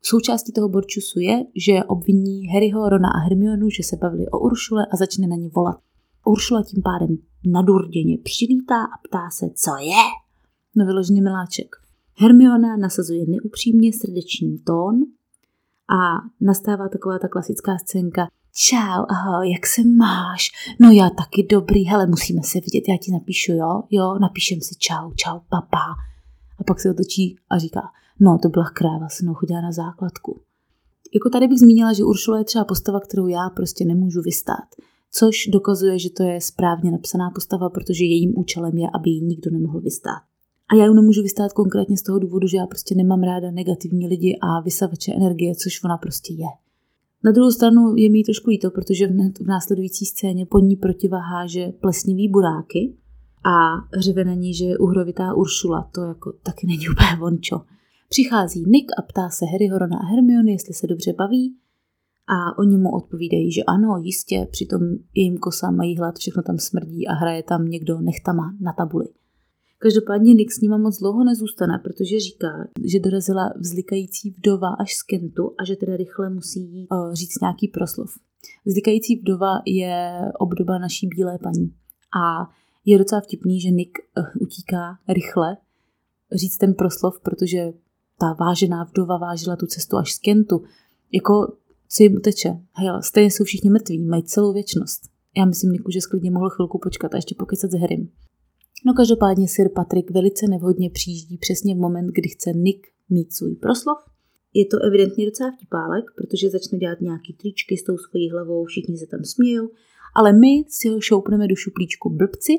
Součástí 0.01 0.51
toho 0.53 0.69
borčusu 0.69 1.19
je, 1.19 1.45
že 1.55 1.83
obviní 1.83 2.47
Harryho, 2.47 2.89
Rona 2.89 3.09
a 3.09 3.19
Hermionu, 3.19 3.69
že 3.69 3.83
se 3.83 3.95
bavili 3.95 4.27
o 4.27 4.39
Uršule 4.39 4.85
a 4.91 4.95
začne 4.97 5.27
na 5.27 5.35
ní 5.35 5.49
volat. 5.49 5.77
Uršula 6.25 6.63
tím 6.63 6.83
pádem 6.83 7.17
nadurděně 7.45 8.17
přilítá 8.17 8.83
a 8.83 8.97
ptá 9.07 9.29
se, 9.29 9.45
co 9.55 9.71
je? 9.81 10.03
No 10.75 10.85
vyloženě 10.85 11.21
miláček. 11.21 11.75
Hermiona 12.15 12.77
nasazuje 12.77 13.25
neupřímně 13.27 13.93
srdeční 13.93 14.57
tón 14.57 14.95
a 15.93 16.21
nastává 16.41 16.89
taková 16.89 17.19
ta 17.19 17.27
klasická 17.27 17.77
scénka. 17.77 18.27
Čau, 18.55 19.05
ahoj, 19.09 19.51
jak 19.51 19.67
se 19.67 19.81
máš? 19.83 20.49
No 20.79 20.91
já 20.91 21.09
taky 21.09 21.47
dobrý, 21.51 21.83
hele, 21.83 22.07
musíme 22.07 22.41
se 22.43 22.59
vidět, 22.59 22.89
já 22.89 22.97
ti 22.97 23.11
napíšu, 23.11 23.51
jo? 23.51 23.83
Jo, 23.91 24.19
napíšem 24.21 24.61
si 24.61 24.75
čau, 24.75 25.11
čau, 25.15 25.39
papa. 25.49 25.95
A 26.59 26.63
pak 26.67 26.79
se 26.79 26.91
otočí 26.91 27.35
a 27.49 27.57
říká, 27.57 27.81
no 28.19 28.37
to 28.41 28.49
byla 28.49 28.69
kráva, 28.69 29.09
se 29.09 29.23
mnou 29.23 29.33
chodila 29.33 29.61
na 29.61 29.71
základku. 29.71 30.41
Jako 31.13 31.29
tady 31.29 31.47
bych 31.47 31.59
zmínila, 31.59 31.93
že 31.93 32.03
Uršula 32.03 32.37
je 32.37 32.43
třeba 32.43 32.65
postava, 32.65 32.99
kterou 32.99 33.27
já 33.27 33.49
prostě 33.49 33.85
nemůžu 33.85 34.21
vystát. 34.21 34.67
Což 35.11 35.47
dokazuje, 35.47 35.99
že 35.99 36.09
to 36.09 36.23
je 36.23 36.41
správně 36.41 36.91
napsaná 36.91 37.29
postava, 37.29 37.69
protože 37.69 38.03
jejím 38.03 38.33
účelem 38.37 38.77
je, 38.77 38.87
aby 38.95 39.09
ji 39.09 39.21
nikdo 39.21 39.51
nemohl 39.51 39.81
vystát. 39.81 40.21
A 40.73 40.75
já 40.75 40.85
ji 40.85 40.93
nemůžu 40.93 41.21
vystát 41.21 41.53
konkrétně 41.53 41.97
z 41.97 42.01
toho 42.01 42.19
důvodu, 42.19 42.47
že 42.47 42.57
já 42.57 42.67
prostě 42.67 42.95
nemám 42.95 43.23
ráda 43.23 43.51
negativní 43.51 44.07
lidi 44.07 44.37
a 44.41 44.61
vysavače 44.61 45.13
energie, 45.13 45.55
což 45.55 45.83
ona 45.83 45.97
prostě 45.97 46.33
je. 46.33 46.47
Na 47.23 47.31
druhou 47.31 47.51
stranu 47.51 47.95
je 47.95 48.09
mi 48.09 48.23
trošku 48.23 48.49
líto, 48.49 48.71
protože 48.71 49.07
v 49.07 49.47
následující 49.47 50.05
scéně 50.05 50.45
pod 50.45 50.59
ní 50.59 50.75
protiváhá, 50.75 51.45
plesnivý 51.81 52.29
buráky 52.29 52.93
a 53.45 53.53
řeve 53.99 54.25
na 54.25 54.33
ní, 54.33 54.53
že 54.53 54.65
je 54.65 54.77
uhrovitá 54.77 55.33
Uršula. 55.33 55.89
To 55.91 56.01
jako 56.01 56.33
taky 56.43 56.67
není 56.67 56.89
úplně 56.89 57.15
vončo. 57.19 57.61
Přichází 58.09 58.63
Nick 58.67 58.91
a 58.99 59.01
ptá 59.01 59.29
se 59.29 59.45
Harry, 59.45 59.67
Rona 59.67 59.97
a 59.97 60.05
Hermione, 60.05 60.51
jestli 60.51 60.73
se 60.73 60.87
dobře 60.87 61.13
baví 61.13 61.55
a 62.27 62.57
oni 62.57 62.77
mu 62.77 62.91
odpovídají, 62.91 63.51
že 63.51 63.63
ano, 63.63 63.97
jistě, 64.03 64.47
přitom 64.51 64.81
jejím 65.13 65.37
kosa 65.37 65.71
mají 65.71 65.97
hlad, 65.97 66.17
všechno 66.17 66.43
tam 66.43 66.59
smrdí 66.59 67.07
a 67.07 67.13
hraje 67.13 67.43
tam 67.43 67.65
někdo 67.65 68.01
nechtama 68.01 68.55
na 68.61 68.73
tabuli. 68.73 69.07
Každopádně 69.83 70.33
Nick 70.33 70.51
s 70.51 70.61
nima 70.61 70.77
moc 70.77 70.99
dlouho 70.99 71.23
nezůstane, 71.23 71.79
protože 71.83 72.19
říká, 72.19 72.47
že 72.83 72.99
dorazila 72.99 73.53
vzlikající 73.59 74.29
vdova 74.29 74.69
až 74.79 74.93
z 74.93 75.03
Kentu 75.03 75.55
a 75.59 75.65
že 75.65 75.75
teda 75.75 75.97
rychle 75.97 76.29
musí 76.29 76.87
uh, 76.91 77.13
říct 77.13 77.41
nějaký 77.41 77.67
proslov. 77.67 78.11
Vzlikající 78.65 79.15
vdova 79.15 79.61
je 79.65 80.21
obdoba 80.39 80.77
naší 80.77 81.07
bílé 81.07 81.39
paní. 81.43 81.73
A 82.21 82.49
je 82.85 82.97
docela 82.97 83.21
vtipný, 83.21 83.61
že 83.61 83.69
Nick 83.69 83.91
uh, 84.17 84.25
utíká 84.39 84.97
rychle 85.07 85.57
říct 86.31 86.57
ten 86.57 86.73
proslov, 86.73 87.19
protože 87.19 87.73
ta 88.19 88.33
vážená 88.39 88.83
vdova 88.83 89.17
vážila 89.17 89.55
tu 89.55 89.65
cestu 89.65 89.97
až 89.97 90.13
z 90.13 90.19
Kentu. 90.19 90.63
Jako, 91.11 91.53
co 91.89 92.03
jim 92.03 92.15
uteče? 92.15 92.49
Hej, 92.73 92.89
stejně 93.01 93.31
jsou 93.31 93.43
všichni 93.43 93.69
mrtví, 93.69 93.99
mají 93.99 94.23
celou 94.23 94.53
věčnost. 94.53 95.01
Já 95.37 95.45
myslím, 95.45 95.71
Niku, 95.71 95.91
že 95.91 96.01
sklidně 96.01 96.31
mohl 96.31 96.49
chvilku 96.49 96.79
počkat 96.83 97.13
a 97.13 97.17
ještě 97.17 97.35
pokecat 97.35 97.71
s 97.71 97.79
Harrym. 97.79 98.09
No 98.85 98.93
každopádně 98.93 99.47
Sir 99.47 99.69
Patrick 99.75 100.11
velice 100.11 100.47
nevhodně 100.47 100.89
přijíždí 100.89 101.37
přesně 101.37 101.75
v 101.75 101.77
moment, 101.77 102.07
kdy 102.07 102.29
chce 102.29 102.53
Nick 102.53 102.87
mít 103.09 103.33
svůj 103.33 103.55
proslov. 103.55 103.97
Je 104.53 104.65
to 104.65 104.77
evidentně 104.79 105.25
docela 105.25 105.51
vtipálek, 105.51 106.05
protože 106.17 106.49
začne 106.49 106.77
dělat 106.77 107.01
nějaký 107.01 107.33
tričky 107.33 107.77
s 107.77 107.83
tou 107.83 107.97
svojí 107.97 108.31
hlavou, 108.31 108.65
všichni 108.65 108.97
se 108.97 109.05
tam 109.07 109.23
smějou, 109.23 109.69
ale 110.15 110.33
my 110.33 110.63
si 110.67 110.89
ho 110.89 111.01
šoupneme 111.01 111.47
do 111.47 111.55
šuplíčku 111.55 112.09
blbci, 112.09 112.53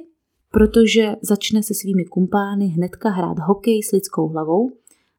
protože 0.50 1.16
začne 1.22 1.62
se 1.62 1.74
svými 1.74 2.04
kumpány 2.04 2.66
hnedka 2.66 3.10
hrát 3.10 3.38
hokej 3.38 3.82
s 3.82 3.92
lidskou 3.92 4.28
hlavou, 4.28 4.70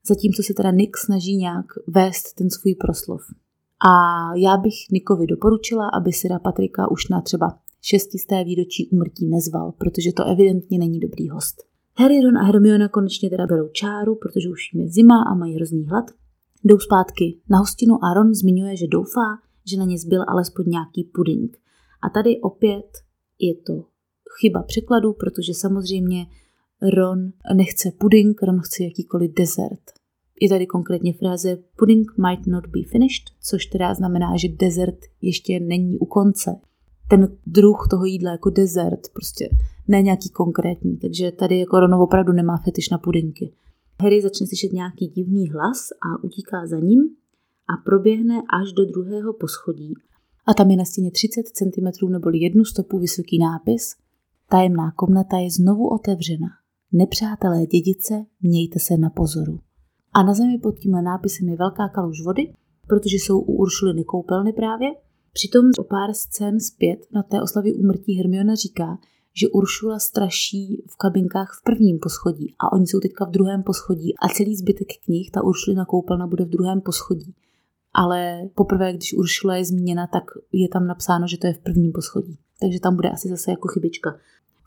zatímco 0.08 0.44
se 0.44 0.54
teda 0.54 0.72
Nick 0.72 0.98
snaží 0.98 1.36
nějak 1.36 1.66
vést 1.88 2.34
ten 2.34 2.50
svůj 2.50 2.76
proslov. 2.76 3.22
A 3.90 3.92
já 4.36 4.58
bych 4.58 4.74
Nikovi 4.92 5.28
doporučila, 5.28 5.90
aby 5.90 6.12
si 6.12 6.28
Patrika 6.44 6.92
už 6.92 7.10
na 7.10 7.22
třeba 7.22 7.60
šestisté 7.86 8.44
výročí 8.44 8.90
umrtí 8.90 9.26
nezval, 9.26 9.72
protože 9.72 10.12
to 10.12 10.26
evidentně 10.26 10.80
není 10.80 11.00
dobrý 11.00 11.30
host. 11.30 11.64
Harry, 11.98 12.22
Ron 12.22 12.38
a 12.38 12.44
Hermiona 12.44 12.88
konečně 12.90 13.30
teda 13.30 13.48
berou 13.48 13.68
čáru, 13.68 14.16
protože 14.16 14.50
už 14.50 14.74
jim 14.74 14.84
je 14.84 14.90
zima 14.90 15.24
a 15.24 15.36
mají 15.36 15.56
hrozný 15.56 15.86
hlad. 15.86 16.06
Jdou 16.64 16.80
zpátky 16.80 17.38
na 17.50 17.58
hostinu 17.58 17.94
a 18.04 18.14
Ron 18.14 18.34
zmiňuje, 18.34 18.76
že 18.76 18.88
doufá, 18.88 19.28
že 19.72 19.78
na 19.78 19.86
ně 19.86 19.98
zbyl 20.00 20.22
alespoň 20.28 20.66
nějaký 20.68 21.04
puding. 21.04 21.58
A 22.02 22.10
tady 22.10 22.42
opět 22.42 22.88
je 23.40 23.56
to 23.56 23.86
chyba 24.40 24.64
překladu, 24.64 25.14
protože 25.14 25.54
samozřejmě 25.54 26.26
Ron 26.94 27.32
nechce 27.56 27.92
puding, 27.92 28.42
Ron 28.44 28.60
chce 28.60 28.84
jakýkoliv 28.84 29.34
dezert. 29.34 29.82
Je 30.42 30.50
tady 30.50 30.66
konkrétně 30.66 31.14
fráze 31.14 31.58
pudding 31.78 32.18
might 32.18 32.48
not 32.48 32.68
be 32.68 32.80
finished, 32.92 33.24
což 33.42 33.66
teda 33.66 33.94
znamená, 33.94 34.38
že 34.38 34.48
dezert 34.48 35.00
ještě 35.22 35.60
není 35.60 35.98
u 35.98 36.06
konce 36.06 36.52
ten 37.10 37.38
druh 37.46 37.88
toho 37.90 38.06
jídla 38.06 38.32
jako 38.32 38.50
dezert, 38.50 39.00
prostě 39.14 39.50
ne 39.88 40.02
nějaký 40.02 40.30
konkrétní. 40.30 40.98
Takže 40.98 41.32
tady 41.32 41.60
jako 41.60 41.80
Ron 41.80 41.94
opravdu 41.94 42.34
nemá 42.34 42.58
fetiš 42.58 42.90
na 42.90 42.98
pudinky. 42.98 43.54
Harry 44.02 44.22
začne 44.22 44.48
slyšet 44.48 44.74
nějaký 44.74 45.08
divný 45.08 45.50
hlas 45.50 45.78
a 45.92 46.24
utíká 46.24 46.68
za 46.68 46.80
ním 46.80 47.00
a 47.70 47.84
proběhne 47.86 48.36
až 48.62 48.74
do 48.74 48.86
druhého 48.86 49.34
poschodí. 49.34 49.94
A 50.48 50.54
tam 50.54 50.72
je 50.72 50.78
na 50.78 50.86
stěně 50.86 51.12
30 51.12 51.44
cm 51.48 52.12
nebo 52.12 52.30
jednu 52.34 52.66
stopu 52.66 53.00
vysoký 53.00 53.40
nápis 53.40 53.96
Tajemná 54.50 54.92
komnata 54.92 55.38
je 55.38 55.52
znovu 55.52 55.90
otevřena. 55.90 56.48
Nepřátelé 56.92 57.66
dědice, 57.66 58.26
mějte 58.42 58.80
se 58.80 58.98
na 58.98 59.10
pozoru. 59.10 59.60
A 60.14 60.24
na 60.24 60.34
zemi 60.34 60.58
pod 60.58 60.80
tímhle 60.80 61.02
nápisem 61.02 61.50
je 61.50 61.58
velká 61.58 61.90
kaluž 61.90 62.22
vody, 62.26 62.54
protože 62.88 63.16
jsou 63.16 63.40
u 63.40 63.54
Uršuliny 63.54 64.04
koupelny 64.04 64.54
právě 64.54 64.88
Přitom 65.38 65.66
o 65.80 65.84
pár 65.84 66.14
scén 66.14 66.60
zpět 66.60 67.00
na 67.12 67.24
té 67.24 67.42
oslavě 67.42 67.74
úmrtí 67.74 68.14
Hermiona 68.14 68.56
říká, 68.56 68.98
že 69.34 69.48
Uršula 69.48 70.00
straší 70.00 70.84
v 70.90 70.98
kabinkách 70.98 71.60
v 71.60 71.64
prvním 71.64 72.00
poschodí 72.00 72.56
a 72.60 72.74
oni 72.74 72.88
jsou 72.88 73.00
teďka 73.00 73.26
v 73.26 73.32
druhém 73.32 73.64
poschodí 73.64 74.18
a 74.18 74.28
celý 74.28 74.56
zbytek 74.56 74.88
knih, 75.06 75.32
ta 75.32 75.44
Uršulina 75.44 75.86
koupelna 75.86 76.28
bude 76.28 76.46
v 76.46 76.50
druhém 76.50 76.82
poschodí. 76.82 77.36
Ale 77.94 78.50
poprvé, 78.56 78.94
když 78.94 79.14
Uršula 79.14 79.56
je 79.56 79.66
zmíněna, 79.66 80.08
tak 80.08 80.24
je 80.52 80.70
tam 80.70 80.88
napsáno, 80.88 81.28
že 81.28 81.38
to 81.38 81.48
je 81.48 81.54
v 81.54 81.60
prvním 81.60 81.92
poschodí. 81.92 82.38
Takže 82.60 82.80
tam 82.80 82.96
bude 82.96 83.10
asi 83.10 83.30
zase 83.30 83.52
jako 83.52 83.68
chybička. 83.68 84.20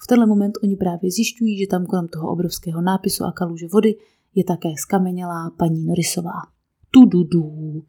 V 0.05 0.07
tenhle 0.07 0.27
moment 0.27 0.59
oni 0.63 0.77
právě 0.77 1.11
zjišťují, 1.11 1.59
že 1.59 1.67
tam 1.67 1.87
kolem 1.87 2.09
toho 2.09 2.31
obrovského 2.31 2.83
nápisu 2.83 3.25
a 3.25 3.33
kaluže 3.33 3.67
vody 3.69 3.95
je 4.35 4.45
také 4.45 4.69
skamenělá 4.77 5.51
paní 5.59 5.85
Norisová. 5.85 6.41
Tu 6.91 7.05
du, 7.05 7.25
du. 7.25 7.83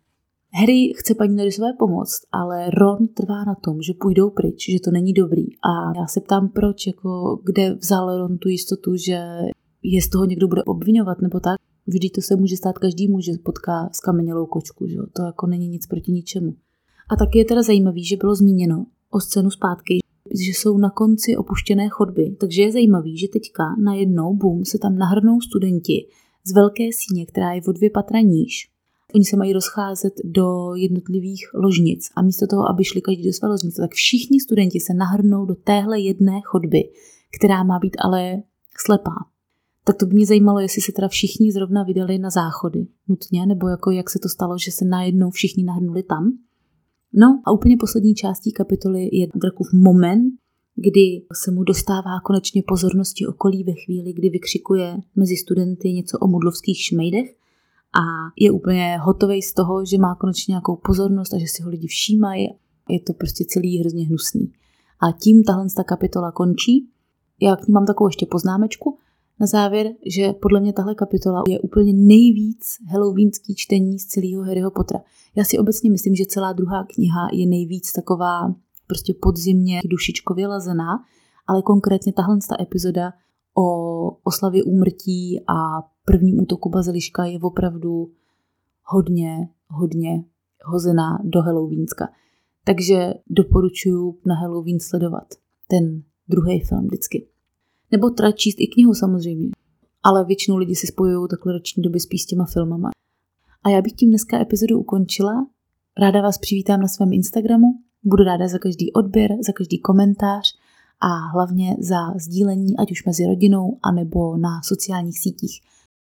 Harry 0.53 0.93
chce 0.97 1.15
paní 1.15 1.35
Norrisové 1.35 1.73
pomoct, 1.79 2.21
ale 2.31 2.69
Ron 2.69 3.07
trvá 3.07 3.43
na 3.47 3.55
tom, 3.55 3.81
že 3.81 3.93
půjdou 4.01 4.29
pryč, 4.29 4.69
že 4.71 4.79
to 4.79 4.91
není 4.91 5.13
dobrý. 5.13 5.43
A 5.43 5.99
já 5.99 6.07
se 6.07 6.21
ptám, 6.21 6.49
proč, 6.49 6.88
jako 6.88 7.39
kde 7.45 7.73
vzal 7.73 8.17
Ron 8.17 8.38
tu 8.38 8.49
jistotu, 8.49 8.95
že 8.95 9.19
je 9.83 10.01
z 10.01 10.09
toho 10.09 10.25
někdo 10.25 10.47
bude 10.47 10.63
obvinovat 10.63 11.21
nebo 11.21 11.39
tak. 11.39 11.57
Vždyť 11.88 12.13
to 12.15 12.21
se 12.21 12.35
může 12.35 12.57
stát 12.57 12.77
každému, 12.77 13.21
že 13.21 13.31
potká 13.43 13.89
skamenělou 13.93 14.45
kočku, 14.45 14.88
že? 14.88 14.97
to 15.13 15.21
jako 15.21 15.47
není 15.47 15.67
nic 15.67 15.88
proti 15.88 16.12
ničemu. 16.12 16.55
A 17.09 17.15
taky 17.15 17.38
je 17.38 17.45
teda 17.45 17.62
zajímavý, 17.62 18.05
že 18.05 18.17
bylo 18.17 18.35
zmíněno 18.35 18.85
o 19.09 19.19
scénu 19.19 19.51
zpátky, 19.51 19.99
že 20.45 20.51
jsou 20.51 20.77
na 20.77 20.89
konci 20.89 21.38
opuštěné 21.38 21.89
chodby, 21.89 22.35
takže 22.39 22.62
je 22.62 22.71
zajímavý, 22.71 23.17
že 23.17 23.27
teďka 23.33 23.63
najednou, 23.83 24.33
bum, 24.33 24.65
se 24.65 24.77
tam 24.79 24.97
nahrnou 24.97 25.41
studenti 25.41 26.07
z 26.47 26.53
velké 26.53 26.83
síně, 26.83 27.25
která 27.25 27.53
je 27.53 27.62
o 27.67 27.71
dvě 27.71 27.89
patra 27.89 28.19
níž 28.19 28.78
Oni 29.15 29.25
se 29.25 29.37
mají 29.37 29.53
rozcházet 29.53 30.13
do 30.23 30.75
jednotlivých 30.75 31.41
ložnic 31.53 32.09
a 32.15 32.21
místo 32.21 32.47
toho, 32.47 32.69
aby 32.69 32.83
šli 32.83 33.01
každý 33.01 33.25
do 33.25 33.33
své 33.33 33.47
ložnice, 33.47 33.81
tak 33.81 33.91
všichni 33.91 34.39
studenti 34.39 34.79
se 34.79 34.93
nahrnou 34.93 35.45
do 35.45 35.55
téhle 35.55 35.99
jedné 35.99 36.41
chodby, 36.45 36.83
která 37.37 37.63
má 37.63 37.79
být 37.79 37.97
ale 37.99 38.43
slepá. 38.85 39.15
Tak 39.83 39.95
to 39.95 40.05
by 40.05 40.15
mě 40.15 40.25
zajímalo, 40.25 40.59
jestli 40.59 40.81
se 40.81 40.91
teda 40.91 41.07
všichni 41.07 41.51
zrovna 41.51 41.83
vydali 41.83 42.17
na 42.17 42.29
záchody 42.29 42.87
nutně, 43.07 43.45
nebo 43.45 43.67
jako 43.67 43.91
jak 43.91 44.09
se 44.09 44.19
to 44.19 44.29
stalo, 44.29 44.57
že 44.57 44.71
se 44.71 44.85
najednou 44.85 45.29
všichni 45.29 45.63
nahrnuli 45.63 46.03
tam. 46.03 46.31
No 47.13 47.41
a 47.45 47.51
úplně 47.51 47.77
poslední 47.77 48.15
částí 48.15 48.51
kapitoly 48.51 49.09
je 49.11 49.27
Drakův 49.35 49.67
moment, 49.73 50.33
kdy 50.75 51.21
se 51.43 51.51
mu 51.51 51.63
dostává 51.63 52.19
konečně 52.25 52.63
pozornosti 52.67 53.27
okolí 53.27 53.63
ve 53.63 53.73
chvíli, 53.73 54.13
kdy 54.13 54.29
vykřikuje 54.29 54.97
mezi 55.15 55.35
studenty 55.35 55.93
něco 55.93 56.17
o 56.19 56.27
mudlovských 56.27 56.77
šmejdech 56.77 57.35
a 57.93 58.02
je 58.39 58.52
úplně 58.52 58.97
hotový 58.97 59.41
z 59.41 59.54
toho, 59.54 59.86
že 59.86 59.97
má 59.97 60.15
konečně 60.15 60.52
nějakou 60.52 60.75
pozornost 60.75 61.34
a 61.34 61.38
že 61.38 61.47
si 61.47 61.63
ho 61.63 61.69
lidi 61.69 61.88
všímají. 61.88 62.47
Je 62.89 62.99
to 62.99 63.13
prostě 63.13 63.45
celý 63.47 63.80
hrozně 63.80 64.06
hnusný. 64.06 64.54
A 64.99 65.12
tím 65.12 65.43
tahle 65.43 65.65
ta 65.75 65.84
kapitola 65.84 66.32
končí. 66.32 66.89
Já 67.41 67.56
k 67.56 67.67
ní 67.67 67.73
mám 67.73 67.86
takovou 67.86 68.08
ještě 68.08 68.25
poznámečku 68.25 68.97
na 69.39 69.47
závěr, 69.47 69.91
že 70.06 70.34
podle 70.34 70.60
mě 70.60 70.73
tahle 70.73 70.95
kapitola 70.95 71.43
je 71.47 71.60
úplně 71.60 71.93
nejvíc 71.93 72.78
halloweenský 72.91 73.56
čtení 73.56 73.99
z 73.99 74.06
celého 74.06 74.43
Harryho 74.43 74.71
Pottera. 74.71 74.99
Já 75.36 75.43
si 75.43 75.58
obecně 75.58 75.91
myslím, 75.91 76.15
že 76.15 76.25
celá 76.25 76.54
druhá 76.54 76.84
kniha 76.84 77.28
je 77.34 77.47
nejvíc 77.47 77.91
taková 77.91 78.56
prostě 78.88 79.13
podzimně 79.21 79.80
dušičkově 79.86 80.47
lazená, 80.47 81.04
ale 81.47 81.62
konkrétně 81.62 82.13
tahle 82.13 82.38
ta 82.49 82.62
epizoda 82.62 83.13
o 83.58 84.10
oslavě 84.23 84.63
úmrtí 84.63 85.41
a 85.47 85.82
prvním 86.11 86.39
útoku 86.39 86.69
baziliška 86.69 87.25
je 87.25 87.39
opravdu 87.39 88.11
hodně, 88.83 89.49
hodně 89.67 90.23
hozená 90.65 91.19
do 91.23 91.41
Halloweenska. 91.41 92.09
Takže 92.65 93.13
doporučuji 93.29 94.19
na 94.25 94.35
Halloween 94.35 94.79
sledovat 94.79 95.27
ten 95.67 96.03
druhý 96.27 96.59
film 96.59 96.87
vždycky. 96.87 97.27
Nebo 97.91 98.09
teda 98.09 98.31
číst 98.31 98.55
i 98.59 98.67
knihu 98.67 98.93
samozřejmě. 98.93 99.49
Ale 100.03 100.25
většinou 100.25 100.57
lidi 100.57 100.75
si 100.75 100.87
spojují 100.87 101.27
takhle 101.29 101.53
roční 101.53 101.83
doby 101.83 101.99
spíš 101.99 102.21
s 102.21 102.25
těma 102.25 102.45
filmama. 102.45 102.89
A 103.63 103.69
já 103.69 103.81
bych 103.81 103.93
tím 103.93 104.09
dneska 104.09 104.39
epizodu 104.39 104.79
ukončila. 104.79 105.47
Ráda 105.97 106.21
vás 106.21 106.37
přivítám 106.37 106.81
na 106.81 106.87
svém 106.87 107.13
Instagramu. 107.13 107.67
Budu 108.03 108.23
ráda 108.23 108.47
za 108.47 108.57
každý 108.57 108.93
odběr, 108.93 109.31
za 109.47 109.53
každý 109.53 109.79
komentář 109.79 110.45
a 110.99 111.07
hlavně 111.33 111.77
za 111.79 112.13
sdílení, 112.19 112.77
ať 112.77 112.91
už 112.91 113.05
mezi 113.05 113.25
rodinou, 113.25 113.77
anebo 113.83 114.37
na 114.37 114.61
sociálních 114.63 115.19
sítích. 115.19 115.61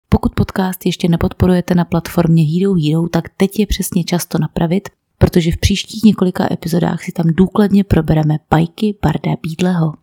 Pokud 0.09 0.35
podcast 0.35 0.87
ještě 0.87 1.09
nepodporujete 1.09 1.75
na 1.75 1.85
platformě 1.85 2.43
Hero 2.45 2.75
Hero, 2.75 3.09
tak 3.09 3.29
teď 3.37 3.59
je 3.59 3.67
přesně 3.67 4.05
čas 4.05 4.27
to 4.27 4.39
napravit, 4.39 4.89
protože 5.19 5.53
v 5.53 5.57
příštích 5.57 6.05
několika 6.05 6.53
epizodách 6.53 7.03
si 7.03 7.13
tam 7.13 7.27
důkladně 7.29 7.85
probereme 7.85 8.39
pajky 8.49 8.99
Barda 9.03 9.37
Bídleho. 9.43 9.95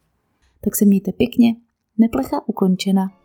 Tak 0.61 0.75
se 0.75 0.85
mějte 0.85 1.11
pěkně, 1.11 1.55
neplecha 1.97 2.47
ukončena. 2.47 3.22